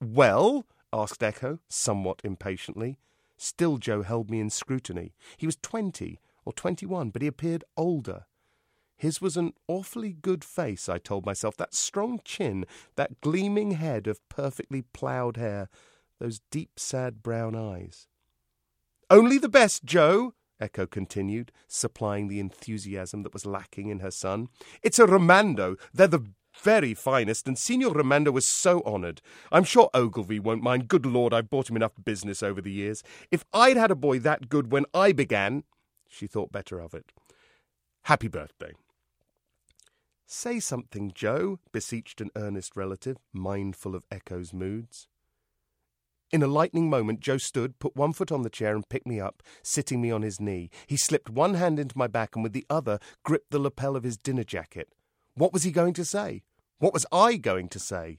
Well? 0.00 0.66
asked 0.92 1.22
Echo, 1.22 1.58
somewhat 1.68 2.20
impatiently. 2.24 2.98
Still, 3.36 3.78
Joe 3.78 4.02
held 4.02 4.30
me 4.30 4.40
in 4.40 4.50
scrutiny. 4.50 5.14
He 5.36 5.46
was 5.46 5.56
twenty, 5.56 6.20
or 6.44 6.52
21, 6.52 7.10
but 7.10 7.22
he 7.22 7.28
appeared 7.28 7.64
older. 7.76 8.24
His 8.96 9.20
was 9.20 9.36
an 9.36 9.52
awfully 9.68 10.12
good 10.12 10.42
face, 10.42 10.88
I 10.88 10.98
told 10.98 11.24
myself. 11.24 11.56
That 11.56 11.74
strong 11.74 12.20
chin, 12.24 12.64
that 12.96 13.20
gleaming 13.20 13.72
head 13.72 14.08
of 14.08 14.26
perfectly 14.28 14.82
ploughed 14.82 15.36
hair, 15.36 15.68
those 16.18 16.40
deep, 16.50 16.80
sad 16.80 17.22
brown 17.22 17.54
eyes. 17.54 18.08
Only 19.08 19.38
the 19.38 19.48
best, 19.48 19.84
Joe, 19.84 20.34
Echo 20.60 20.86
continued, 20.86 21.52
supplying 21.66 22.28
the 22.28 22.40
enthusiasm 22.40 23.22
that 23.22 23.32
was 23.32 23.46
lacking 23.46 23.88
in 23.88 24.00
her 24.00 24.10
son. 24.10 24.48
It's 24.82 24.98
a 24.98 25.06
Romando. 25.06 25.78
They're 25.92 26.08
the 26.08 26.26
very 26.62 26.94
finest, 26.94 27.46
and 27.46 27.56
Signor 27.56 27.94
Romando 27.94 28.32
was 28.32 28.46
so 28.46 28.82
honoured. 28.82 29.20
I'm 29.52 29.64
sure 29.64 29.90
Ogilvy 29.94 30.40
won't 30.40 30.62
mind. 30.62 30.88
Good 30.88 31.06
Lord, 31.06 31.32
I've 31.32 31.50
bought 31.50 31.70
him 31.70 31.76
enough 31.76 31.92
business 32.04 32.42
over 32.42 32.60
the 32.60 32.72
years. 32.72 33.02
If 33.30 33.44
I'd 33.52 33.76
had 33.76 33.90
a 33.90 33.96
boy 33.96 34.18
that 34.20 34.48
good 34.48 34.72
when 34.72 34.84
I 34.92 35.12
began, 35.12 35.64
she 36.08 36.26
thought 36.26 36.52
better 36.52 36.80
of 36.80 36.94
it. 36.94 37.12
Happy 38.02 38.28
birthday. 38.28 38.72
Say 40.26 40.60
something, 40.60 41.12
Joe, 41.14 41.58
beseeched 41.72 42.20
an 42.20 42.30
earnest 42.36 42.76
relative, 42.76 43.16
mindful 43.32 43.94
of 43.94 44.04
Echo's 44.10 44.52
moods. 44.52 45.08
In 46.30 46.42
a 46.42 46.46
lightning 46.46 46.90
moment, 46.90 47.20
Joe 47.20 47.38
stood, 47.38 47.78
put 47.78 47.96
one 47.96 48.12
foot 48.12 48.30
on 48.30 48.42
the 48.42 48.50
chair, 48.50 48.74
and 48.74 48.88
picked 48.88 49.06
me 49.06 49.18
up, 49.18 49.42
sitting 49.62 50.00
me 50.00 50.10
on 50.10 50.20
his 50.20 50.40
knee. 50.40 50.68
He 50.86 50.96
slipped 50.96 51.30
one 51.30 51.54
hand 51.54 51.78
into 51.78 51.96
my 51.96 52.06
back 52.06 52.36
and 52.36 52.42
with 52.42 52.52
the 52.52 52.66
other 52.68 52.98
gripped 53.24 53.50
the 53.50 53.58
lapel 53.58 53.96
of 53.96 54.04
his 54.04 54.18
dinner 54.18 54.44
jacket. 54.44 54.92
What 55.34 55.54
was 55.54 55.62
he 55.62 55.70
going 55.70 55.94
to 55.94 56.04
say? 56.04 56.42
What 56.78 56.92
was 56.92 57.06
I 57.10 57.36
going 57.36 57.68
to 57.70 57.78
say? 57.78 58.18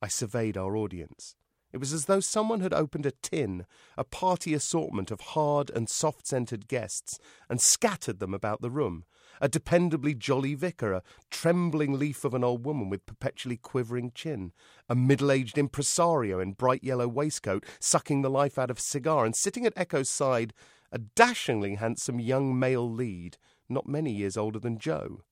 I 0.00 0.06
surveyed 0.06 0.56
our 0.56 0.76
audience. 0.76 1.34
It 1.72 1.78
was 1.78 1.92
as 1.92 2.06
though 2.06 2.20
someone 2.20 2.60
had 2.60 2.72
opened 2.72 3.06
a 3.06 3.12
tin, 3.12 3.66
a 3.96 4.04
party 4.04 4.54
assortment 4.54 5.10
of 5.10 5.20
hard 5.20 5.70
and 5.70 5.88
soft 5.88 6.26
scented 6.26 6.68
guests, 6.68 7.18
and 7.48 7.60
scattered 7.60 8.18
them 8.18 8.34
about 8.34 8.60
the 8.60 8.70
room. 8.70 9.04
A 9.40 9.48
dependably 9.48 10.16
jolly 10.16 10.54
vicar, 10.54 10.92
a 10.92 11.02
trembling 11.30 11.98
leaf 11.98 12.24
of 12.24 12.34
an 12.34 12.44
old 12.44 12.64
woman 12.64 12.88
with 12.88 13.06
perpetually 13.06 13.56
quivering 13.56 14.12
chin, 14.14 14.52
a 14.88 14.94
middle 14.94 15.32
aged 15.32 15.58
impresario 15.58 16.40
in 16.40 16.52
bright 16.52 16.84
yellow 16.84 17.08
waistcoat, 17.08 17.64
sucking 17.78 18.22
the 18.22 18.30
life 18.30 18.58
out 18.58 18.70
of 18.70 18.78
a 18.78 18.82
cigar, 18.82 19.24
and 19.24 19.34
sitting 19.34 19.66
at 19.66 19.72
Echo's 19.76 20.08
side, 20.08 20.52
a 20.92 20.98
dashingly 20.98 21.76
handsome 21.76 22.18
young 22.20 22.58
male 22.58 22.90
lead, 22.90 23.38
not 23.68 23.86
many 23.86 24.12
years 24.12 24.36
older 24.36 24.58
than 24.58 24.78
Joe. 24.78 25.22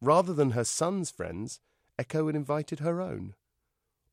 Rather 0.00 0.32
than 0.32 0.50
her 0.50 0.64
son's 0.64 1.10
friends, 1.10 1.60
Echo 1.98 2.26
had 2.26 2.36
invited 2.36 2.80
her 2.80 3.00
own. 3.00 3.34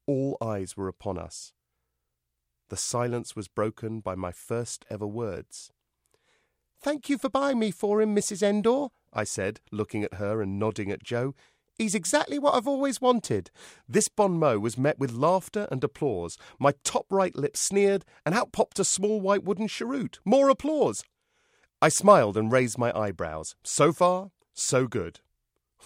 All 0.08 0.38
eyes 0.42 0.76
were 0.76 0.88
upon 0.88 1.18
us. 1.18 1.54
The 2.70 2.78
silence 2.78 3.36
was 3.36 3.48
broken 3.48 4.00
by 4.00 4.16
my 4.16 4.32
first 4.32 4.86
ever 4.90 5.06
words. 5.06 5.72
Thank 6.82 7.10
you 7.10 7.18
for 7.18 7.30
buying 7.30 7.60
me 7.60 7.72
for 7.72 8.02
him, 8.02 8.16
Mrs. 8.16 8.44
Endor, 8.44 8.90
I 9.16 9.24
said, 9.24 9.62
looking 9.72 10.04
at 10.04 10.16
her 10.16 10.42
and 10.42 10.60
nodding 10.60 10.92
at 10.92 11.04
Joe. 11.04 11.34
He's 11.78 11.96
exactly 11.96 12.40
what 12.40 12.54
I've 12.54 12.68
always 12.68 13.02
wanted. 13.02 13.52
This 13.88 14.08
bon 14.08 14.38
mot 14.40 14.62
was 14.62 14.78
met 14.78 15.00
with 15.00 15.12
laughter 15.12 15.68
and 15.72 15.84
applause. 15.84 16.38
My 16.60 16.74
top 16.84 17.06
right 17.10 17.36
lip 17.36 17.58
sneered, 17.58 18.06
and 18.26 18.36
out 18.36 18.52
popped 18.52 18.80
a 18.80 18.86
small 18.86 19.20
white 19.20 19.44
wooden 19.44 19.68
cheroot. 19.68 20.20
More 20.24 20.50
applause. 20.50 21.04
I 21.82 21.90
smiled 21.90 22.38
and 22.38 22.52
raised 22.52 22.78
my 22.78 22.98
eyebrows. 22.98 23.56
So 23.64 23.92
far, 23.92 24.32
so 24.54 24.88
good. 24.88 25.20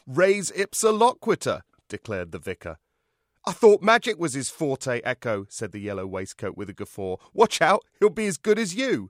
Res 0.05 0.51
ipsa 0.51 0.91
loquitur, 0.98 1.62
declared 1.88 2.31
the 2.31 2.39
vicar. 2.39 2.77
I 3.45 3.51
thought 3.51 3.81
magic 3.81 4.19
was 4.19 4.33
his 4.33 4.50
forte, 4.50 5.01
Echo, 5.03 5.45
said 5.50 5.71
the 5.71 5.79
yellow 5.79 6.05
waistcoat 6.05 6.55
with 6.55 6.69
a 6.69 6.74
guffaw. 6.74 7.17
Watch 7.33 7.62
out, 7.62 7.83
he'll 8.00 8.09
be 8.09 8.27
as 8.27 8.38
good 8.38 8.59
as 8.59 8.75
you. 8.75 9.09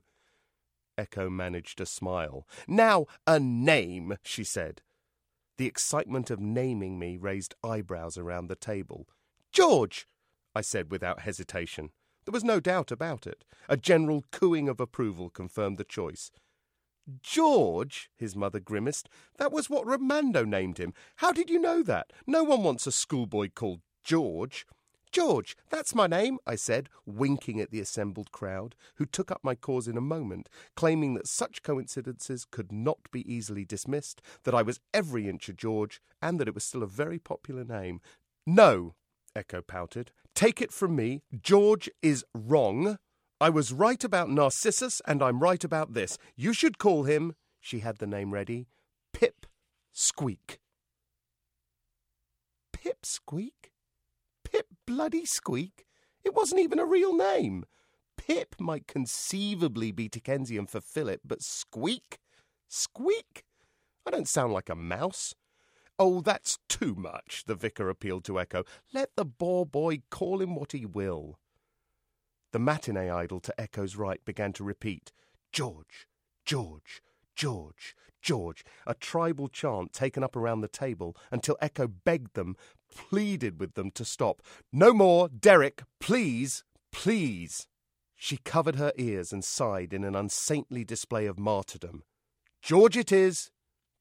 Echo 1.00 1.30
managed 1.30 1.80
a 1.80 1.86
smile. 1.86 2.46
Now, 2.68 3.06
a 3.26 3.40
name, 3.40 4.18
she 4.22 4.44
said. 4.44 4.82
The 5.56 5.64
excitement 5.64 6.28
of 6.30 6.40
naming 6.40 6.98
me 6.98 7.16
raised 7.16 7.54
eyebrows 7.64 8.18
around 8.18 8.48
the 8.48 8.54
table. 8.54 9.08
George, 9.50 10.06
I 10.54 10.60
said 10.60 10.90
without 10.90 11.20
hesitation. 11.20 11.88
There 12.26 12.32
was 12.32 12.44
no 12.44 12.60
doubt 12.60 12.90
about 12.90 13.26
it. 13.26 13.46
A 13.66 13.78
general 13.78 14.24
cooing 14.30 14.68
of 14.68 14.78
approval 14.78 15.30
confirmed 15.30 15.78
the 15.78 15.84
choice. 15.84 16.30
George, 17.22 18.10
his 18.14 18.36
mother 18.36 18.60
grimaced. 18.60 19.08
That 19.38 19.52
was 19.52 19.70
what 19.70 19.86
Romando 19.86 20.46
named 20.46 20.76
him. 20.76 20.92
How 21.16 21.32
did 21.32 21.48
you 21.48 21.58
know 21.58 21.82
that? 21.82 22.12
No 22.26 22.44
one 22.44 22.62
wants 22.62 22.86
a 22.86 22.92
schoolboy 22.92 23.48
called 23.54 23.80
George. 24.04 24.66
George, 25.12 25.56
that's 25.70 25.94
my 25.94 26.06
name, 26.06 26.38
I 26.46 26.54
said, 26.54 26.88
winking 27.04 27.60
at 27.60 27.70
the 27.70 27.80
assembled 27.80 28.30
crowd, 28.30 28.76
who 28.96 29.06
took 29.06 29.30
up 29.30 29.40
my 29.42 29.54
cause 29.54 29.88
in 29.88 29.96
a 29.96 30.02
moment, 30.02 30.48
claiming 30.76 31.14
that 31.14 31.26
such 31.26 31.62
coincidences 31.62 32.46
could 32.48 32.70
not 32.70 33.10
be 33.10 33.30
easily 33.32 33.64
dismissed, 33.64 34.22
that 34.44 34.54
I 34.54 34.62
was 34.62 34.80
every 34.94 35.28
inch 35.28 35.48
a 35.48 35.52
George, 35.52 36.00
and 36.22 36.38
that 36.38 36.48
it 36.48 36.54
was 36.54 36.64
still 36.64 36.82
a 36.82 36.88
very 36.88 37.18
popular 37.18 37.64
name. 37.64 38.00
No, 38.46 38.94
Echo 39.34 39.62
pouted. 39.62 40.12
Take 40.34 40.62
it 40.62 40.72
from 40.72 40.94
me, 40.94 41.22
George 41.42 41.90
is 42.02 42.24
wrong. 42.34 42.98
I 43.40 43.50
was 43.50 43.72
right 43.72 44.02
about 44.04 44.30
Narcissus, 44.30 45.02
and 45.06 45.22
I'm 45.22 45.40
right 45.40 45.64
about 45.64 45.94
this. 45.94 46.18
You 46.36 46.52
should 46.52 46.78
call 46.78 47.04
him, 47.04 47.34
she 47.60 47.80
had 47.80 47.98
the 47.98 48.06
name 48.06 48.32
ready, 48.32 48.68
Pip 49.12 49.46
Squeak. 49.92 50.60
Pip 52.72 53.04
Squeak? 53.04 53.69
Pip 54.50 54.66
Bloody 54.86 55.24
Squeak? 55.24 55.84
It 56.24 56.34
wasn't 56.34 56.60
even 56.60 56.78
a 56.78 56.84
real 56.84 57.14
name. 57.14 57.64
Pip 58.16 58.56
might 58.58 58.86
conceivably 58.86 59.92
be 59.92 60.08
Dickensian 60.08 60.66
for 60.66 60.80
Philip, 60.80 61.20
but 61.24 61.42
Squeak? 61.42 62.18
Squeak? 62.68 63.44
I 64.06 64.10
don't 64.10 64.28
sound 64.28 64.52
like 64.52 64.68
a 64.68 64.74
mouse. 64.74 65.34
Oh, 65.98 66.20
that's 66.20 66.58
too 66.68 66.94
much, 66.94 67.44
the 67.46 67.54
vicar 67.54 67.88
appealed 67.88 68.24
to 68.24 68.40
Echo. 68.40 68.64
Let 68.92 69.16
the 69.16 69.24
bore 69.24 69.66
boy 69.66 70.02
call 70.10 70.40
him 70.40 70.54
what 70.54 70.72
he 70.72 70.86
will. 70.86 71.38
The 72.52 72.58
matinee 72.58 73.10
idol 73.10 73.40
to 73.40 73.60
Echo's 73.60 73.96
right 73.96 74.24
began 74.24 74.52
to 74.54 74.64
repeat, 74.64 75.12
George, 75.52 76.08
George, 76.44 77.00
George, 77.36 77.94
George, 78.20 78.64
a 78.86 78.94
tribal 78.94 79.48
chant 79.48 79.92
taken 79.92 80.24
up 80.24 80.36
around 80.36 80.60
the 80.60 80.68
table 80.68 81.16
until 81.30 81.56
Echo 81.60 81.86
begged 81.86 82.34
them, 82.34 82.56
pleaded 82.94 83.60
with 83.60 83.74
them 83.74 83.90
to 83.92 84.04
stop. 84.04 84.42
No 84.72 84.92
more, 84.92 85.28
Derek, 85.28 85.82
please, 85.98 86.64
please. 86.92 87.66
She 88.16 88.36
covered 88.38 88.76
her 88.76 88.92
ears 88.96 89.32
and 89.32 89.44
sighed 89.44 89.92
in 89.92 90.04
an 90.04 90.14
unsaintly 90.14 90.84
display 90.84 91.26
of 91.26 91.38
martyrdom. 91.38 92.02
George 92.60 92.96
it 92.96 93.10
is, 93.10 93.50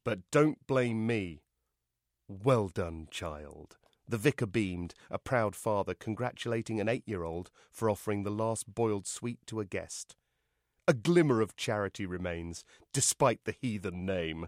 but 0.04 0.20
don't 0.32 0.66
blame 0.68 1.08
me. 1.08 1.44
Well 2.28 2.68
done, 2.68 3.08
child. 3.10 3.78
The 4.08 4.18
vicar 4.18 4.48
beamed, 4.48 4.94
a 5.10 5.20
proud 5.20 5.56
father 5.56 5.94
congratulating 5.94 6.80
an 6.80 6.90
eight 6.90 7.04
year 7.06 7.24
old 7.24 7.52
for 7.72 7.90
offering 7.90 8.24
the 8.24 8.32
last 8.32 8.74
boiled 8.74 9.06
sweet 9.06 9.40
to 9.48 9.60
a 9.60 9.66
guest. 9.66 10.16
A 10.88 10.94
glimmer 10.94 11.42
of 11.42 11.56
charity 11.56 12.08
remains, 12.08 12.64
despite 12.92 13.46
the 13.46 13.56
heathen 13.62 14.06
name. 14.08 14.48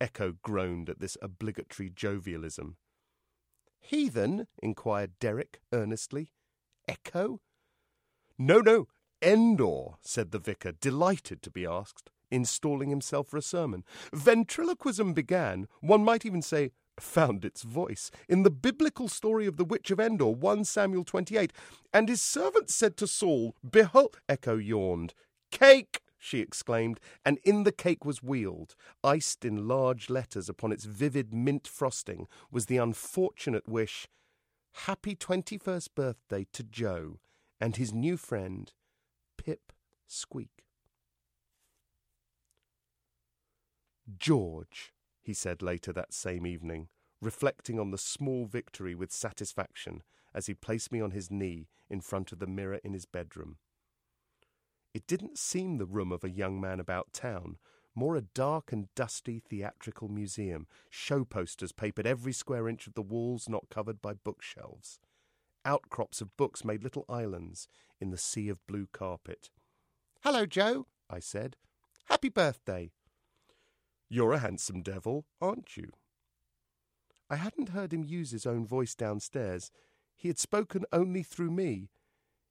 Echo 0.00 0.36
groaned 0.42 0.88
at 0.88 1.00
this 1.00 1.16
obligatory 1.20 1.90
jovialism. 1.90 2.76
Heathen? 3.80 4.46
inquired 4.62 5.18
Derek 5.18 5.60
earnestly. 5.72 6.30
Echo? 6.86 7.40
No, 8.38 8.60
no, 8.60 8.86
Endor, 9.22 9.96
said 10.00 10.30
the 10.30 10.38
vicar, 10.38 10.72
delighted 10.72 11.42
to 11.42 11.50
be 11.50 11.66
asked, 11.66 12.10
installing 12.30 12.90
himself 12.90 13.28
for 13.28 13.36
a 13.36 13.42
sermon. 13.42 13.84
Ventriloquism 14.12 15.12
began, 15.12 15.68
one 15.80 16.04
might 16.04 16.24
even 16.24 16.42
say, 16.42 16.72
found 16.98 17.44
its 17.44 17.62
voice, 17.62 18.10
in 18.28 18.42
the 18.42 18.50
biblical 18.50 19.08
story 19.08 19.46
of 19.46 19.56
the 19.56 19.64
Witch 19.64 19.90
of 19.90 20.00
Endor, 20.00 20.28
1 20.28 20.64
Samuel 20.64 21.04
28. 21.04 21.52
And 21.92 22.08
his 22.08 22.22
servant 22.22 22.70
said 22.70 22.96
to 22.98 23.06
Saul, 23.06 23.54
Behold, 23.68 24.18
Echo 24.28 24.56
yawned, 24.56 25.14
Cake! 25.50 26.00
She 26.20 26.38
exclaimed, 26.38 27.00
and 27.24 27.38
in 27.42 27.64
the 27.64 27.72
cake 27.72 28.04
was 28.04 28.22
wheeled, 28.22 28.76
iced 29.02 29.44
in 29.44 29.66
large 29.66 30.08
letters 30.08 30.48
upon 30.48 30.70
its 30.70 30.84
vivid 30.84 31.34
mint 31.34 31.66
frosting, 31.66 32.28
was 32.52 32.66
the 32.66 32.76
unfortunate 32.76 33.68
wish 33.68 34.06
Happy 34.72 35.16
21st 35.16 35.88
birthday 35.94 36.46
to 36.52 36.62
Joe 36.62 37.18
and 37.60 37.76
his 37.76 37.92
new 37.92 38.16
friend, 38.16 38.72
Pip 39.36 39.72
Squeak. 40.06 40.64
George, 44.16 44.92
he 45.22 45.34
said 45.34 45.60
later 45.60 45.92
that 45.92 46.12
same 46.12 46.46
evening, 46.46 46.88
reflecting 47.20 47.78
on 47.78 47.90
the 47.90 47.98
small 47.98 48.46
victory 48.46 48.94
with 48.94 49.12
satisfaction 49.12 50.02
as 50.34 50.46
he 50.46 50.54
placed 50.54 50.92
me 50.92 51.00
on 51.00 51.10
his 51.10 51.30
knee 51.30 51.68
in 51.88 52.00
front 52.00 52.32
of 52.32 52.38
the 52.38 52.46
mirror 52.46 52.80
in 52.84 52.92
his 52.92 53.04
bedroom. 53.04 53.56
It 54.92 55.06
didn't 55.06 55.38
seem 55.38 55.78
the 55.78 55.86
room 55.86 56.10
of 56.10 56.24
a 56.24 56.30
young 56.30 56.60
man 56.60 56.80
about 56.80 57.12
town, 57.12 57.58
more 57.94 58.16
a 58.16 58.22
dark 58.22 58.72
and 58.72 58.92
dusty 58.94 59.40
theatrical 59.40 60.08
museum, 60.08 60.66
show 60.88 61.24
posters 61.24 61.72
papered 61.72 62.06
every 62.06 62.32
square 62.32 62.68
inch 62.68 62.86
of 62.86 62.94
the 62.94 63.02
walls 63.02 63.48
not 63.48 63.68
covered 63.70 64.00
by 64.00 64.14
bookshelves. 64.14 64.98
Outcrops 65.64 66.20
of 66.20 66.36
books 66.36 66.64
made 66.64 66.82
little 66.82 67.04
islands 67.08 67.68
in 68.00 68.10
the 68.10 68.18
sea 68.18 68.48
of 68.48 68.66
blue 68.66 68.88
carpet. 68.92 69.50
Hello, 70.22 70.46
Joe, 70.46 70.86
I 71.08 71.20
said. 71.20 71.56
Happy 72.06 72.28
birthday. 72.28 72.90
You're 74.08 74.32
a 74.32 74.38
handsome 74.38 74.82
devil, 74.82 75.26
aren't 75.40 75.76
you? 75.76 75.92
I 77.28 77.36
hadn't 77.36 77.68
heard 77.68 77.92
him 77.92 78.02
use 78.02 78.32
his 78.32 78.46
own 78.46 78.66
voice 78.66 78.94
downstairs. 78.96 79.70
He 80.16 80.28
had 80.28 80.38
spoken 80.38 80.84
only 80.92 81.22
through 81.22 81.52
me, 81.52 81.90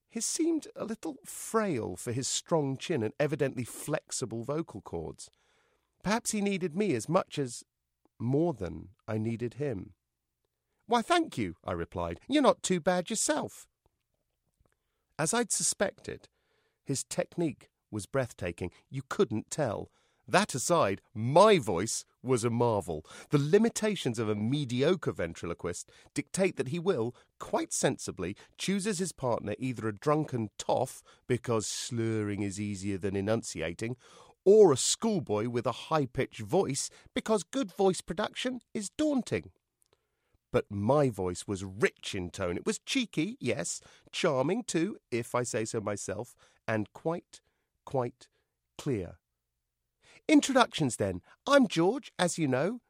his 0.10 0.26
seemed 0.26 0.68
a 0.76 0.86
little 0.86 1.18
frail 1.24 1.96
for 1.96 2.12
his 2.12 2.28
strong 2.28 2.78
chin 2.78 3.04
and 3.04 3.14
evidently 3.20 3.64
flexible 3.64 4.44
vocal 4.44 4.82
cords. 4.82 5.30
Perhaps 6.04 6.32
he 6.32 6.42
needed 6.42 6.76
me 6.76 6.96
as 6.96 7.08
much 7.08 7.38
as 7.38 7.64
more 8.18 8.54
than 8.54 8.90
I 9.08 9.18
needed 9.18 9.56
him. 9.56 9.94
Why, 10.88 11.04
thank 11.04 11.38
you, 11.38 11.56
I 11.64 11.74
replied. 11.74 12.20
You're 12.28 12.42
not 12.42 12.64
too 12.64 12.80
bad 12.80 13.10
yourself. 13.10 13.68
As 15.20 15.34
I'd 15.34 15.52
suspected, 15.52 16.28
his 16.84 17.04
technique 17.04 17.70
was 17.92 18.08
breathtaking. 18.08 18.72
You 18.90 19.04
couldn't 19.08 19.52
tell. 19.52 19.92
That 20.30 20.54
aside, 20.54 21.02
my 21.14 21.58
voice 21.58 22.06
was 22.22 22.44
a 22.44 22.52
marvel. 22.52 23.04
The 23.32 23.40
limitations 23.40 24.20
of 24.20 24.30
a 24.30 24.36
mediocre 24.36 25.12
ventriloquist 25.12 25.90
dictate 26.14 26.56
that 26.58 26.68
he 26.68 26.78
will, 26.78 27.16
quite 27.40 27.74
sensibly, 27.74 28.36
choose 28.58 28.86
as 28.86 29.00
his 29.00 29.12
partner 29.12 29.56
either 29.58 29.88
a 29.88 29.96
drunken 29.96 30.52
toff, 30.60 31.02
because 31.28 31.66
slurring 31.66 32.44
is 32.44 32.60
easier 32.60 33.00
than 33.00 33.16
enunciating, 33.16 33.96
or 34.46 34.72
a 34.72 34.78
schoolboy 34.78 35.50
with 35.50 35.66
a 35.66 35.90
high 35.90 36.06
pitched 36.06 36.42
voice, 36.42 36.92
because 37.16 37.44
good 37.44 37.72
voice 37.72 38.02
production 38.02 38.62
is 38.74 38.92
daunting. 38.92 39.50
But 40.52 40.66
my 40.70 41.10
voice 41.10 41.48
was 41.48 41.64
rich 41.64 42.14
in 42.14 42.30
tone. 42.30 42.56
It 42.58 42.66
was 42.66 42.80
cheeky, 42.80 43.38
yes, 43.40 43.82
charming 44.12 44.64
too, 44.64 44.98
if 45.12 45.34
I 45.34 45.44
say 45.44 45.66
so 45.66 45.80
myself, 45.82 46.36
and 46.68 46.92
quite, 46.94 47.42
quite 47.86 48.28
clear. 48.78 49.19
Introductions 50.30 50.98
then. 50.98 51.22
I'm 51.48 51.68
George, 51.68 52.12
as 52.20 52.38
you 52.38 52.48
know. 52.48 52.82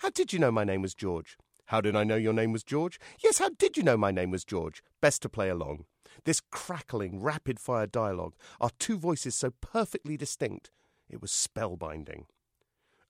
How 0.00 0.10
did 0.10 0.34
you 0.34 0.38
know 0.38 0.52
my 0.52 0.64
name 0.64 0.82
was 0.82 0.94
George? 0.94 1.38
How 1.68 1.80
did 1.80 1.96
I 1.96 2.04
know 2.04 2.16
your 2.16 2.34
name 2.34 2.52
was 2.52 2.62
George? 2.62 3.00
Yes, 3.22 3.38
how 3.38 3.48
did 3.48 3.78
you 3.78 3.82
know 3.82 3.96
my 3.96 4.10
name 4.10 4.30
was 4.30 4.44
George? 4.44 4.82
Best 5.00 5.22
to 5.22 5.30
play 5.30 5.48
along. 5.48 5.86
This 6.26 6.42
crackling, 6.42 7.22
rapid 7.22 7.58
fire 7.58 7.86
dialogue, 7.86 8.34
our 8.60 8.68
two 8.78 8.98
voices 8.98 9.34
so 9.34 9.50
perfectly 9.62 10.18
distinct, 10.18 10.70
it 11.08 11.22
was 11.22 11.30
spellbinding. 11.30 12.26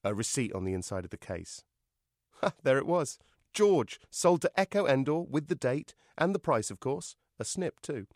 A 0.04 0.14
receipt 0.14 0.52
on 0.52 0.64
the 0.64 0.72
inside 0.72 1.02
of 1.02 1.10
the 1.10 1.16
case. 1.16 1.64
there 2.62 2.78
it 2.78 2.86
was. 2.86 3.18
George, 3.52 3.98
sold 4.08 4.42
to 4.42 4.52
Echo 4.56 4.86
Endor 4.86 5.22
with 5.22 5.48
the 5.48 5.56
date 5.56 5.96
and 6.16 6.32
the 6.32 6.38
price, 6.38 6.70
of 6.70 6.78
course. 6.78 7.16
A 7.40 7.44
snip, 7.44 7.80
too. 7.80 8.06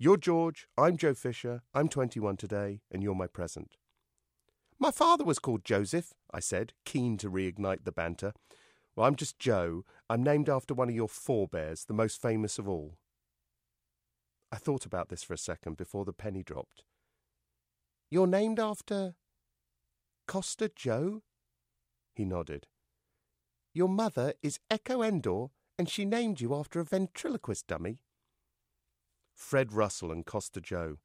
You're 0.00 0.16
George, 0.16 0.66
I'm 0.76 0.96
Joe 0.96 1.14
Fisher, 1.14 1.62
I'm 1.72 1.88
21 1.88 2.38
today, 2.38 2.80
and 2.90 3.04
you're 3.04 3.14
my 3.14 3.28
present. 3.28 3.76
My 4.82 4.90
father 4.90 5.24
was 5.24 5.38
called 5.38 5.62
Joseph, 5.62 6.14
I 6.32 6.40
said, 6.40 6.72
keen 6.86 7.18
to 7.18 7.30
reignite 7.30 7.84
the 7.84 7.92
banter. 7.92 8.32
Well, 8.96 9.06
I'm 9.06 9.14
just 9.14 9.38
Joe. 9.38 9.84
I'm 10.08 10.22
named 10.22 10.48
after 10.48 10.72
one 10.72 10.88
of 10.88 10.94
your 10.94 11.06
forebears, 11.06 11.84
the 11.84 11.92
most 11.92 12.20
famous 12.20 12.58
of 12.58 12.66
all. 12.66 12.96
I 14.50 14.56
thought 14.56 14.86
about 14.86 15.10
this 15.10 15.22
for 15.22 15.34
a 15.34 15.38
second 15.38 15.76
before 15.76 16.06
the 16.06 16.14
penny 16.14 16.42
dropped. 16.42 16.82
You're 18.10 18.26
named 18.26 18.58
after. 18.58 19.16
Coster 20.26 20.68
Joe? 20.74 21.22
He 22.14 22.24
nodded. 22.24 22.66
Your 23.74 23.88
mother 23.88 24.32
is 24.42 24.60
Echo 24.70 25.02
Endor, 25.02 25.48
and 25.78 25.90
she 25.90 26.06
named 26.06 26.40
you 26.40 26.54
after 26.54 26.80
a 26.80 26.84
ventriloquist 26.84 27.66
dummy? 27.66 28.00
Fred 29.34 29.74
Russell 29.74 30.10
and 30.10 30.24
Coster 30.24 30.60
Joe. 30.60 30.96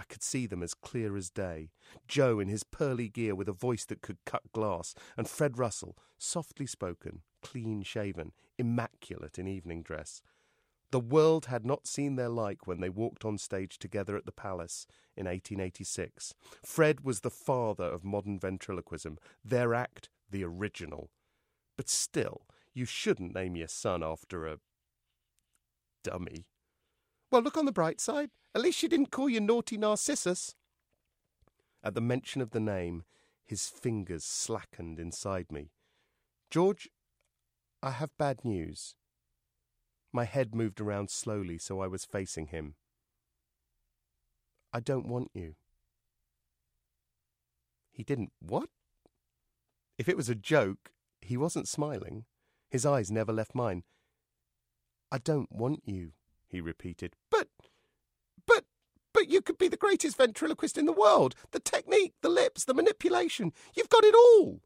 I 0.00 0.04
could 0.04 0.22
see 0.22 0.46
them 0.46 0.62
as 0.62 0.72
clear 0.72 1.14
as 1.14 1.28
day. 1.28 1.68
Joe 2.08 2.40
in 2.40 2.48
his 2.48 2.62
pearly 2.62 3.10
gear 3.10 3.34
with 3.34 3.50
a 3.50 3.52
voice 3.52 3.84
that 3.84 4.00
could 4.00 4.16
cut 4.24 4.50
glass, 4.50 4.94
and 5.14 5.28
Fred 5.28 5.58
Russell, 5.58 5.94
softly 6.16 6.64
spoken, 6.64 7.20
clean 7.42 7.82
shaven, 7.82 8.32
immaculate 8.56 9.38
in 9.38 9.46
evening 9.46 9.82
dress. 9.82 10.22
The 10.90 11.00
world 11.00 11.46
had 11.46 11.66
not 11.66 11.86
seen 11.86 12.16
their 12.16 12.30
like 12.30 12.66
when 12.66 12.80
they 12.80 12.88
walked 12.88 13.26
on 13.26 13.36
stage 13.36 13.78
together 13.78 14.16
at 14.16 14.24
the 14.24 14.32
Palace 14.32 14.86
in 15.18 15.26
1886. 15.26 16.32
Fred 16.64 17.04
was 17.04 17.20
the 17.20 17.28
father 17.28 17.84
of 17.84 18.02
modern 18.02 18.38
ventriloquism, 18.38 19.18
their 19.44 19.74
act 19.74 20.08
the 20.30 20.42
original. 20.44 21.10
But 21.76 21.90
still, 21.90 22.46
you 22.72 22.86
shouldn't 22.86 23.34
name 23.34 23.54
your 23.54 23.68
son 23.68 24.02
after 24.02 24.46
a 24.46 24.60
dummy. 26.02 26.46
Well, 27.30 27.42
look 27.42 27.56
on 27.56 27.66
the 27.66 27.72
bright 27.72 28.00
side. 28.00 28.30
At 28.54 28.62
least 28.62 28.78
she 28.78 28.88
didn't 28.88 29.12
call 29.12 29.28
you 29.28 29.40
naughty 29.40 29.76
Narcissus. 29.76 30.56
At 31.82 31.94
the 31.94 32.00
mention 32.00 32.40
of 32.40 32.50
the 32.50 32.60
name, 32.60 33.04
his 33.46 33.68
fingers 33.68 34.24
slackened 34.24 34.98
inside 34.98 35.52
me. 35.52 35.70
George, 36.50 36.88
I 37.82 37.90
have 37.92 38.10
bad 38.18 38.44
news. 38.44 38.94
My 40.12 40.24
head 40.24 40.54
moved 40.54 40.80
around 40.80 41.10
slowly 41.10 41.56
so 41.58 41.80
I 41.80 41.86
was 41.86 42.04
facing 42.04 42.48
him. 42.48 42.74
I 44.72 44.80
don't 44.80 45.06
want 45.06 45.30
you. 45.32 45.54
He 47.92 48.02
didn't. 48.02 48.32
What? 48.40 48.68
If 49.98 50.08
it 50.08 50.16
was 50.16 50.28
a 50.28 50.34
joke, 50.34 50.90
he 51.20 51.36
wasn't 51.36 51.68
smiling. 51.68 52.24
His 52.70 52.84
eyes 52.84 53.10
never 53.10 53.32
left 53.32 53.54
mine. 53.54 53.84
I 55.12 55.18
don't 55.18 55.50
want 55.52 55.82
you 55.84 56.12
he 56.50 56.60
repeated. 56.60 57.14
But, 57.30 57.48
but, 58.46 58.64
but 59.14 59.28
you 59.28 59.40
could 59.40 59.58
be 59.58 59.68
the 59.68 59.76
greatest 59.76 60.16
ventriloquist 60.16 60.76
in 60.76 60.86
the 60.86 60.92
world. 60.92 61.34
The 61.52 61.60
technique, 61.60 62.14
the 62.20 62.28
lips, 62.28 62.64
the 62.64 62.74
manipulation. 62.74 63.52
You've 63.74 63.88
got 63.88 64.04
it 64.04 64.14
all. 64.14 64.60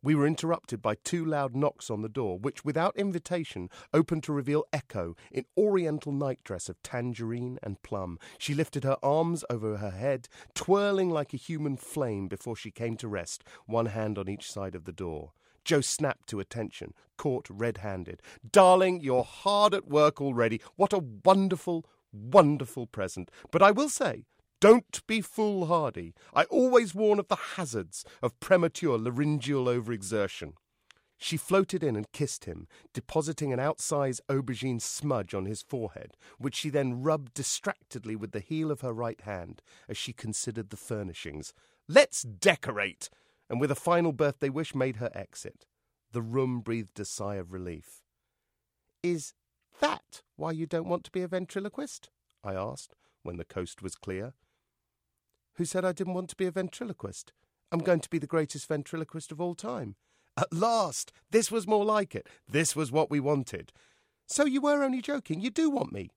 We 0.00 0.14
were 0.14 0.28
interrupted 0.28 0.80
by 0.80 0.94
two 0.94 1.24
loud 1.24 1.56
knocks 1.56 1.90
on 1.90 2.02
the 2.02 2.08
door, 2.08 2.38
which, 2.38 2.64
without 2.64 2.96
invitation, 2.96 3.68
opened 3.92 4.22
to 4.24 4.32
reveal 4.32 4.64
Echo 4.72 5.16
in 5.32 5.44
oriental 5.56 6.12
nightdress 6.12 6.68
of 6.68 6.80
tangerine 6.84 7.58
and 7.64 7.82
plum. 7.82 8.20
She 8.38 8.54
lifted 8.54 8.84
her 8.84 8.96
arms 9.02 9.44
over 9.50 9.78
her 9.78 9.90
head, 9.90 10.28
twirling 10.54 11.10
like 11.10 11.34
a 11.34 11.36
human 11.36 11.76
flame 11.76 12.28
before 12.28 12.54
she 12.54 12.70
came 12.70 12.96
to 12.98 13.08
rest, 13.08 13.42
one 13.66 13.86
hand 13.86 14.18
on 14.18 14.28
each 14.28 14.52
side 14.52 14.76
of 14.76 14.84
the 14.84 14.92
door. 14.92 15.32
Joe 15.68 15.82
snapped 15.82 16.30
to 16.30 16.40
attention, 16.40 16.94
caught 17.18 17.46
red 17.50 17.78
handed. 17.78 18.22
Darling, 18.50 19.02
you're 19.02 19.22
hard 19.22 19.74
at 19.74 19.86
work 19.86 20.18
already. 20.18 20.62
What 20.76 20.94
a 20.94 21.04
wonderful, 21.26 21.84
wonderful 22.10 22.86
present. 22.86 23.30
But 23.50 23.60
I 23.60 23.70
will 23.70 23.90
say, 23.90 24.24
don't 24.62 25.06
be 25.06 25.20
foolhardy. 25.20 26.14
I 26.32 26.44
always 26.44 26.94
warn 26.94 27.18
of 27.18 27.28
the 27.28 27.36
hazards 27.36 28.02
of 28.22 28.40
premature 28.40 28.96
laryngeal 28.96 29.66
overexertion. 29.66 30.54
She 31.18 31.36
floated 31.36 31.84
in 31.84 31.96
and 31.96 32.10
kissed 32.12 32.46
him, 32.46 32.66
depositing 32.94 33.52
an 33.52 33.58
outsized 33.58 34.22
aubergine 34.30 34.80
smudge 34.80 35.34
on 35.34 35.44
his 35.44 35.60
forehead, 35.60 36.16
which 36.38 36.54
she 36.54 36.70
then 36.70 37.02
rubbed 37.02 37.34
distractedly 37.34 38.16
with 38.16 38.32
the 38.32 38.40
heel 38.40 38.70
of 38.70 38.80
her 38.80 38.94
right 38.94 39.20
hand 39.20 39.60
as 39.86 39.98
she 39.98 40.14
considered 40.14 40.70
the 40.70 40.78
furnishings. 40.78 41.52
Let's 41.86 42.22
decorate! 42.22 43.10
And 43.48 43.60
with 43.60 43.70
a 43.70 43.76
final 43.76 44.12
birthday 44.12 44.48
wish 44.48 44.74
made 44.74 44.96
her 44.96 45.10
exit. 45.14 45.66
The 46.12 46.22
room 46.22 46.60
breathed 46.60 46.98
a 47.00 47.04
sigh 47.04 47.36
of 47.36 47.52
relief. 47.52 48.02
Is 49.02 49.34
that 49.80 50.22
why 50.36 50.52
you 50.52 50.66
don't 50.66 50.88
want 50.88 51.04
to 51.04 51.10
be 51.10 51.22
a 51.22 51.28
ventriloquist? 51.28 52.10
I 52.44 52.54
asked, 52.54 52.94
when 53.22 53.36
the 53.36 53.44
coast 53.44 53.82
was 53.82 53.94
clear. 53.94 54.34
Who 55.54 55.64
said 55.64 55.84
I 55.84 55.92
didn't 55.92 56.14
want 56.14 56.30
to 56.30 56.36
be 56.36 56.46
a 56.46 56.50
ventriloquist? 56.50 57.32
I'm 57.70 57.80
going 57.80 58.00
to 58.00 58.10
be 58.10 58.18
the 58.18 58.26
greatest 58.26 58.66
ventriloquist 58.68 59.32
of 59.32 59.40
all 59.40 59.54
time. 59.54 59.96
At 60.36 60.52
last! 60.52 61.12
This 61.30 61.50
was 61.50 61.66
more 61.66 61.84
like 61.84 62.14
it. 62.14 62.28
This 62.48 62.76
was 62.76 62.92
what 62.92 63.10
we 63.10 63.20
wanted. 63.20 63.72
So 64.26 64.44
you 64.44 64.60
were 64.60 64.84
only 64.84 65.02
joking. 65.02 65.40
You 65.40 65.50
do 65.50 65.68
want 65.68 65.92
me. 65.92 66.10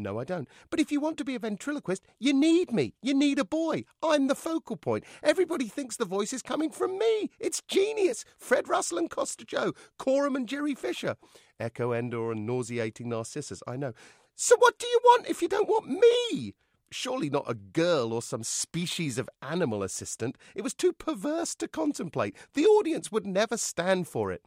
No, 0.00 0.20
I 0.20 0.24
don't. 0.24 0.48
But 0.70 0.78
if 0.78 0.92
you 0.92 1.00
want 1.00 1.18
to 1.18 1.24
be 1.24 1.34
a 1.34 1.40
ventriloquist, 1.40 2.04
you 2.20 2.32
need 2.32 2.72
me. 2.72 2.94
You 3.02 3.14
need 3.14 3.40
a 3.40 3.44
boy. 3.44 3.84
I'm 4.00 4.28
the 4.28 4.36
focal 4.36 4.76
point. 4.76 5.02
Everybody 5.24 5.66
thinks 5.66 5.96
the 5.96 6.04
voice 6.04 6.32
is 6.32 6.40
coming 6.40 6.70
from 6.70 6.98
me. 6.98 7.30
It's 7.40 7.62
genius. 7.66 8.24
Fred 8.38 8.68
Russell 8.68 8.98
and 8.98 9.10
Coster 9.10 9.44
Joe, 9.44 9.72
Coram 9.98 10.36
and 10.36 10.48
Jerry 10.48 10.76
Fisher, 10.76 11.16
Echo 11.58 11.92
Endor 11.92 12.30
and 12.30 12.46
nauseating 12.46 13.08
Narcissus. 13.08 13.60
I 13.66 13.76
know. 13.76 13.92
So 14.36 14.54
what 14.58 14.78
do 14.78 14.86
you 14.86 15.00
want 15.04 15.28
if 15.28 15.42
you 15.42 15.48
don't 15.48 15.68
want 15.68 15.88
me? 15.88 16.54
Surely 16.92 17.28
not 17.28 17.50
a 17.50 17.54
girl 17.54 18.12
or 18.12 18.22
some 18.22 18.44
species 18.44 19.18
of 19.18 19.28
animal 19.42 19.82
assistant. 19.82 20.38
It 20.54 20.62
was 20.62 20.74
too 20.74 20.92
perverse 20.92 21.56
to 21.56 21.66
contemplate. 21.66 22.36
The 22.54 22.66
audience 22.66 23.10
would 23.10 23.26
never 23.26 23.56
stand 23.56 24.06
for 24.06 24.30
it. 24.30 24.42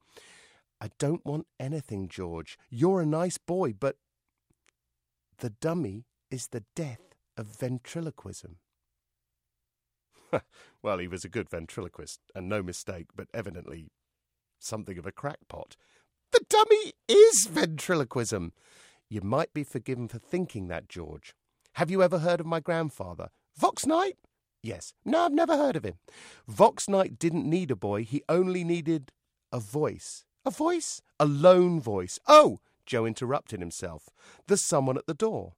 I 0.79 0.89
don't 0.97 1.23
want 1.25 1.45
anything, 1.59 2.07
George. 2.07 2.57
You're 2.69 3.01
a 3.01 3.05
nice 3.05 3.37
boy, 3.37 3.73
but 3.79 3.97
the 5.41 5.49
dummy 5.49 6.05
is 6.29 6.47
the 6.47 6.63
death 6.75 7.15
of 7.35 7.47
ventriloquism. 7.47 8.57
well, 10.83 10.99
he 10.99 11.07
was 11.07 11.25
a 11.25 11.29
good 11.29 11.49
ventriloquist, 11.49 12.19
and 12.33 12.47
no 12.47 12.63
mistake, 12.63 13.07
but 13.15 13.27
evidently 13.33 13.89
something 14.59 14.97
of 14.97 15.05
a 15.05 15.11
crackpot. 15.11 15.75
The 16.31 16.45
dummy 16.47 16.93
is 17.07 17.47
ventriloquism. 17.47 18.53
You 19.09 19.21
might 19.21 19.53
be 19.53 19.63
forgiven 19.63 20.07
for 20.07 20.19
thinking 20.19 20.67
that, 20.67 20.87
George. 20.87 21.33
Have 21.73 21.91
you 21.91 22.03
ever 22.03 22.19
heard 22.19 22.39
of 22.39 22.45
my 22.45 22.59
grandfather? 22.59 23.29
Vox 23.57 23.85
Knight? 23.85 24.17
Yes. 24.61 24.93
No, 25.03 25.25
I've 25.25 25.33
never 25.33 25.57
heard 25.57 25.75
of 25.75 25.83
him. 25.83 25.95
Vox 26.47 26.87
Knight 26.87 27.17
didn't 27.17 27.49
need 27.49 27.71
a 27.71 27.75
boy, 27.75 28.03
he 28.03 28.23
only 28.29 28.63
needed 28.63 29.11
a 29.51 29.59
voice. 29.59 30.23
A 30.45 30.51
voice? 30.51 31.01
A 31.19 31.25
lone 31.25 31.81
voice. 31.81 32.19
Oh, 32.27 32.59
Joe 32.91 33.05
interrupted 33.05 33.61
himself. 33.61 34.09
There's 34.47 34.61
someone 34.61 34.97
at 34.97 35.07
the 35.07 35.13
door. 35.13 35.53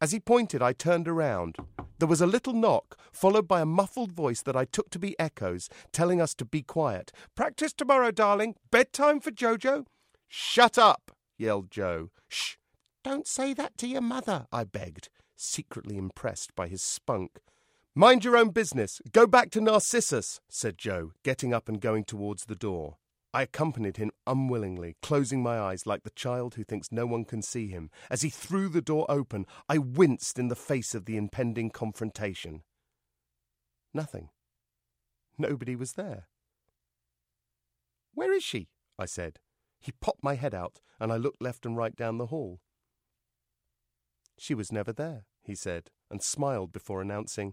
As 0.00 0.12
he 0.12 0.18
pointed, 0.18 0.62
I 0.62 0.72
turned 0.72 1.06
around. 1.06 1.56
There 1.98 2.08
was 2.08 2.22
a 2.22 2.26
little 2.26 2.54
knock, 2.54 2.98
followed 3.12 3.46
by 3.46 3.60
a 3.60 3.66
muffled 3.66 4.10
voice 4.10 4.40
that 4.40 4.56
I 4.56 4.64
took 4.64 4.88
to 4.92 4.98
be 4.98 5.20
Echo's, 5.20 5.68
telling 5.92 6.18
us 6.18 6.34
to 6.36 6.46
be 6.46 6.62
quiet. 6.62 7.12
Practice 7.34 7.74
tomorrow, 7.74 8.10
darling. 8.10 8.54
Bedtime 8.70 9.20
for 9.20 9.30
Jojo. 9.30 9.84
Shut 10.28 10.78
up, 10.78 11.10
yelled 11.36 11.70
Joe. 11.70 12.08
Shh. 12.26 12.54
Don't 13.04 13.26
say 13.26 13.52
that 13.52 13.76
to 13.76 13.86
your 13.86 14.00
mother, 14.00 14.46
I 14.50 14.64
begged, 14.64 15.10
secretly 15.36 15.98
impressed 15.98 16.54
by 16.54 16.68
his 16.68 16.80
spunk. 16.80 17.32
Mind 17.94 18.24
your 18.24 18.38
own 18.38 18.48
business. 18.48 19.02
Go 19.12 19.26
back 19.26 19.50
to 19.50 19.60
Narcissus, 19.60 20.40
said 20.48 20.78
Joe, 20.78 21.12
getting 21.22 21.52
up 21.52 21.68
and 21.68 21.82
going 21.82 22.04
towards 22.04 22.46
the 22.46 22.56
door. 22.56 22.96
I 23.36 23.42
accompanied 23.42 23.98
him 23.98 24.12
unwillingly, 24.26 24.96
closing 25.02 25.42
my 25.42 25.58
eyes 25.58 25.84
like 25.84 26.04
the 26.04 26.10
child 26.16 26.54
who 26.54 26.64
thinks 26.64 26.90
no 26.90 27.04
one 27.04 27.26
can 27.26 27.42
see 27.42 27.68
him. 27.68 27.90
As 28.08 28.22
he 28.22 28.30
threw 28.30 28.70
the 28.70 28.80
door 28.80 29.04
open, 29.10 29.44
I 29.68 29.76
winced 29.76 30.38
in 30.38 30.48
the 30.48 30.56
face 30.56 30.94
of 30.94 31.04
the 31.04 31.18
impending 31.18 31.68
confrontation. 31.68 32.62
Nothing. 33.92 34.30
Nobody 35.36 35.76
was 35.76 35.92
there. 35.92 36.28
Where 38.14 38.32
is 38.32 38.42
she? 38.42 38.70
I 38.98 39.04
said. 39.04 39.38
He 39.80 39.92
popped 39.92 40.24
my 40.24 40.36
head 40.36 40.54
out, 40.54 40.80
and 40.98 41.12
I 41.12 41.18
looked 41.18 41.42
left 41.42 41.66
and 41.66 41.76
right 41.76 41.94
down 41.94 42.16
the 42.16 42.28
hall. 42.28 42.60
She 44.38 44.54
was 44.54 44.72
never 44.72 44.94
there, 44.94 45.26
he 45.42 45.54
said, 45.54 45.90
and 46.10 46.22
smiled 46.22 46.72
before 46.72 47.02
announcing, 47.02 47.52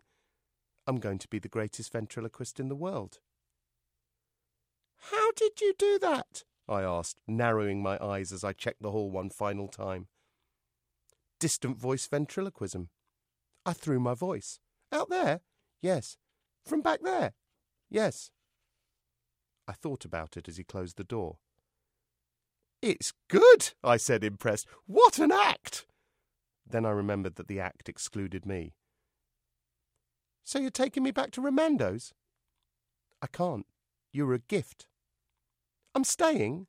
I'm 0.87 1.01
going 1.01 1.19
to 1.19 1.27
be 1.27 1.39
the 1.39 1.49
greatest 1.49 1.91
ventriloquist 1.91 2.57
in 2.57 2.69
the 2.69 2.73
world. 2.77 3.19
Did 5.35 5.61
you 5.61 5.73
do 5.77 5.99
that? 5.99 6.43
I 6.67 6.81
asked, 6.83 7.19
narrowing 7.27 7.81
my 7.81 7.97
eyes 8.03 8.31
as 8.31 8.43
I 8.43 8.53
checked 8.53 8.81
the 8.81 8.91
hall 8.91 9.11
one 9.11 9.29
final 9.29 9.67
time. 9.67 10.07
Distant 11.39 11.77
voice 11.77 12.07
ventriloquism. 12.07 12.89
I 13.65 13.73
threw 13.73 13.99
my 13.99 14.13
voice. 14.13 14.59
Out 14.91 15.09
there? 15.09 15.41
Yes. 15.81 16.17
From 16.65 16.81
back 16.81 17.01
there? 17.03 17.33
Yes. 17.89 18.31
I 19.67 19.73
thought 19.73 20.05
about 20.05 20.37
it 20.37 20.47
as 20.47 20.57
he 20.57 20.63
closed 20.63 20.97
the 20.97 21.03
door. 21.03 21.37
It's 22.81 23.13
good, 23.29 23.71
I 23.83 23.97
said, 23.97 24.23
impressed. 24.23 24.67
What 24.85 25.19
an 25.19 25.31
act! 25.31 25.85
Then 26.65 26.85
I 26.85 26.89
remembered 26.89 27.35
that 27.35 27.47
the 27.47 27.59
act 27.59 27.87
excluded 27.87 28.45
me. 28.45 28.73
So 30.43 30.59
you're 30.59 30.69
taking 30.69 31.03
me 31.03 31.11
back 31.11 31.31
to 31.31 31.41
Romando's? 31.41 32.13
I 33.21 33.27
can't. 33.27 33.65
You're 34.11 34.33
a 34.33 34.39
gift. 34.39 34.87
I'm 35.95 36.03
staying? 36.03 36.67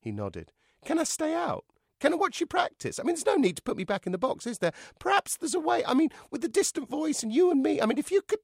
He 0.00 0.12
nodded. 0.12 0.52
Can 0.84 0.98
I 0.98 1.04
stay 1.04 1.34
out? 1.34 1.64
Can 1.98 2.12
I 2.12 2.16
watch 2.16 2.40
you 2.40 2.46
practice? 2.46 2.98
I 2.98 3.02
mean, 3.02 3.14
there's 3.14 3.26
no 3.26 3.36
need 3.36 3.56
to 3.56 3.62
put 3.62 3.76
me 3.76 3.84
back 3.84 4.06
in 4.06 4.12
the 4.12 4.18
box, 4.18 4.46
is 4.46 4.58
there? 4.58 4.72
Perhaps 4.98 5.36
there's 5.36 5.54
a 5.54 5.60
way. 5.60 5.84
I 5.84 5.94
mean, 5.94 6.10
with 6.30 6.42
the 6.42 6.48
distant 6.48 6.88
voice 6.88 7.22
and 7.22 7.32
you 7.32 7.50
and 7.50 7.62
me. 7.62 7.80
I 7.80 7.86
mean, 7.86 7.98
if 7.98 8.10
you 8.10 8.22
could. 8.22 8.40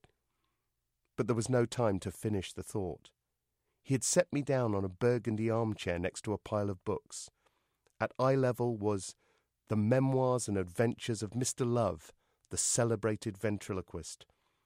But 1.16 1.26
there 1.26 1.36
was 1.36 1.50
no 1.50 1.66
time 1.66 1.98
to 2.00 2.10
finish 2.10 2.52
the 2.52 2.62
thought. 2.62 3.10
He 3.82 3.94
had 3.94 4.04
set 4.04 4.32
me 4.32 4.42
down 4.42 4.74
on 4.74 4.84
a 4.84 4.88
burgundy 4.88 5.50
armchair 5.50 5.98
next 5.98 6.22
to 6.22 6.32
a 6.32 6.38
pile 6.38 6.70
of 6.70 6.84
books. 6.84 7.30
At 8.00 8.12
eye 8.18 8.34
level 8.34 8.76
was 8.76 9.14
The 9.68 9.76
Memoirs 9.76 10.48
and 10.48 10.56
Adventures 10.56 11.22
of 11.22 11.30
Mr. 11.32 11.70
Love, 11.70 12.12
the 12.50 12.56
celebrated 12.56 13.36
ventriloquist. 13.36 14.24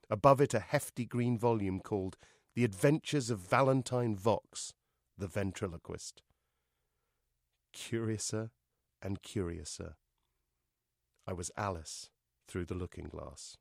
Above 0.09 0.40
it, 0.40 0.55
a 0.55 0.61
hefty 0.61 1.05
green 1.05 1.37
volume 1.37 1.81
called 1.81 2.16
The 2.55 2.64
Adventures 2.64 3.31
of 3.31 3.40
Valentine 3.40 4.14
Vox, 4.14 4.72
the 5.18 5.29
ventriloquist. 5.29 6.22
Curiouser 7.72 8.50
and 9.02 9.22
curiouser. 9.22 9.96
I 11.26 11.33
was 11.33 11.50
Alice 11.57 12.11
through 12.48 12.66
the 12.66 12.74
looking 12.74 13.09
glass. 13.09 13.57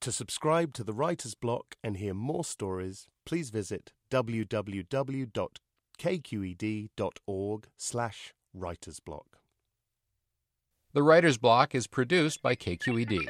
To 0.00 0.12
subscribe 0.12 0.72
to 0.74 0.84
the 0.84 0.92
Writer's 0.92 1.34
Block 1.34 1.74
and 1.82 1.96
hear 1.96 2.14
more 2.14 2.44
stories, 2.44 3.08
please 3.24 3.50
visit 3.50 3.92
www.kqed.org 4.08 5.26
slash 7.76 8.34
writersblock. 8.56 9.26
The 10.92 11.02
Writer's 11.02 11.38
Block 11.38 11.74
is 11.74 11.88
produced 11.88 12.40
by 12.40 12.54
KQED. 12.54 13.26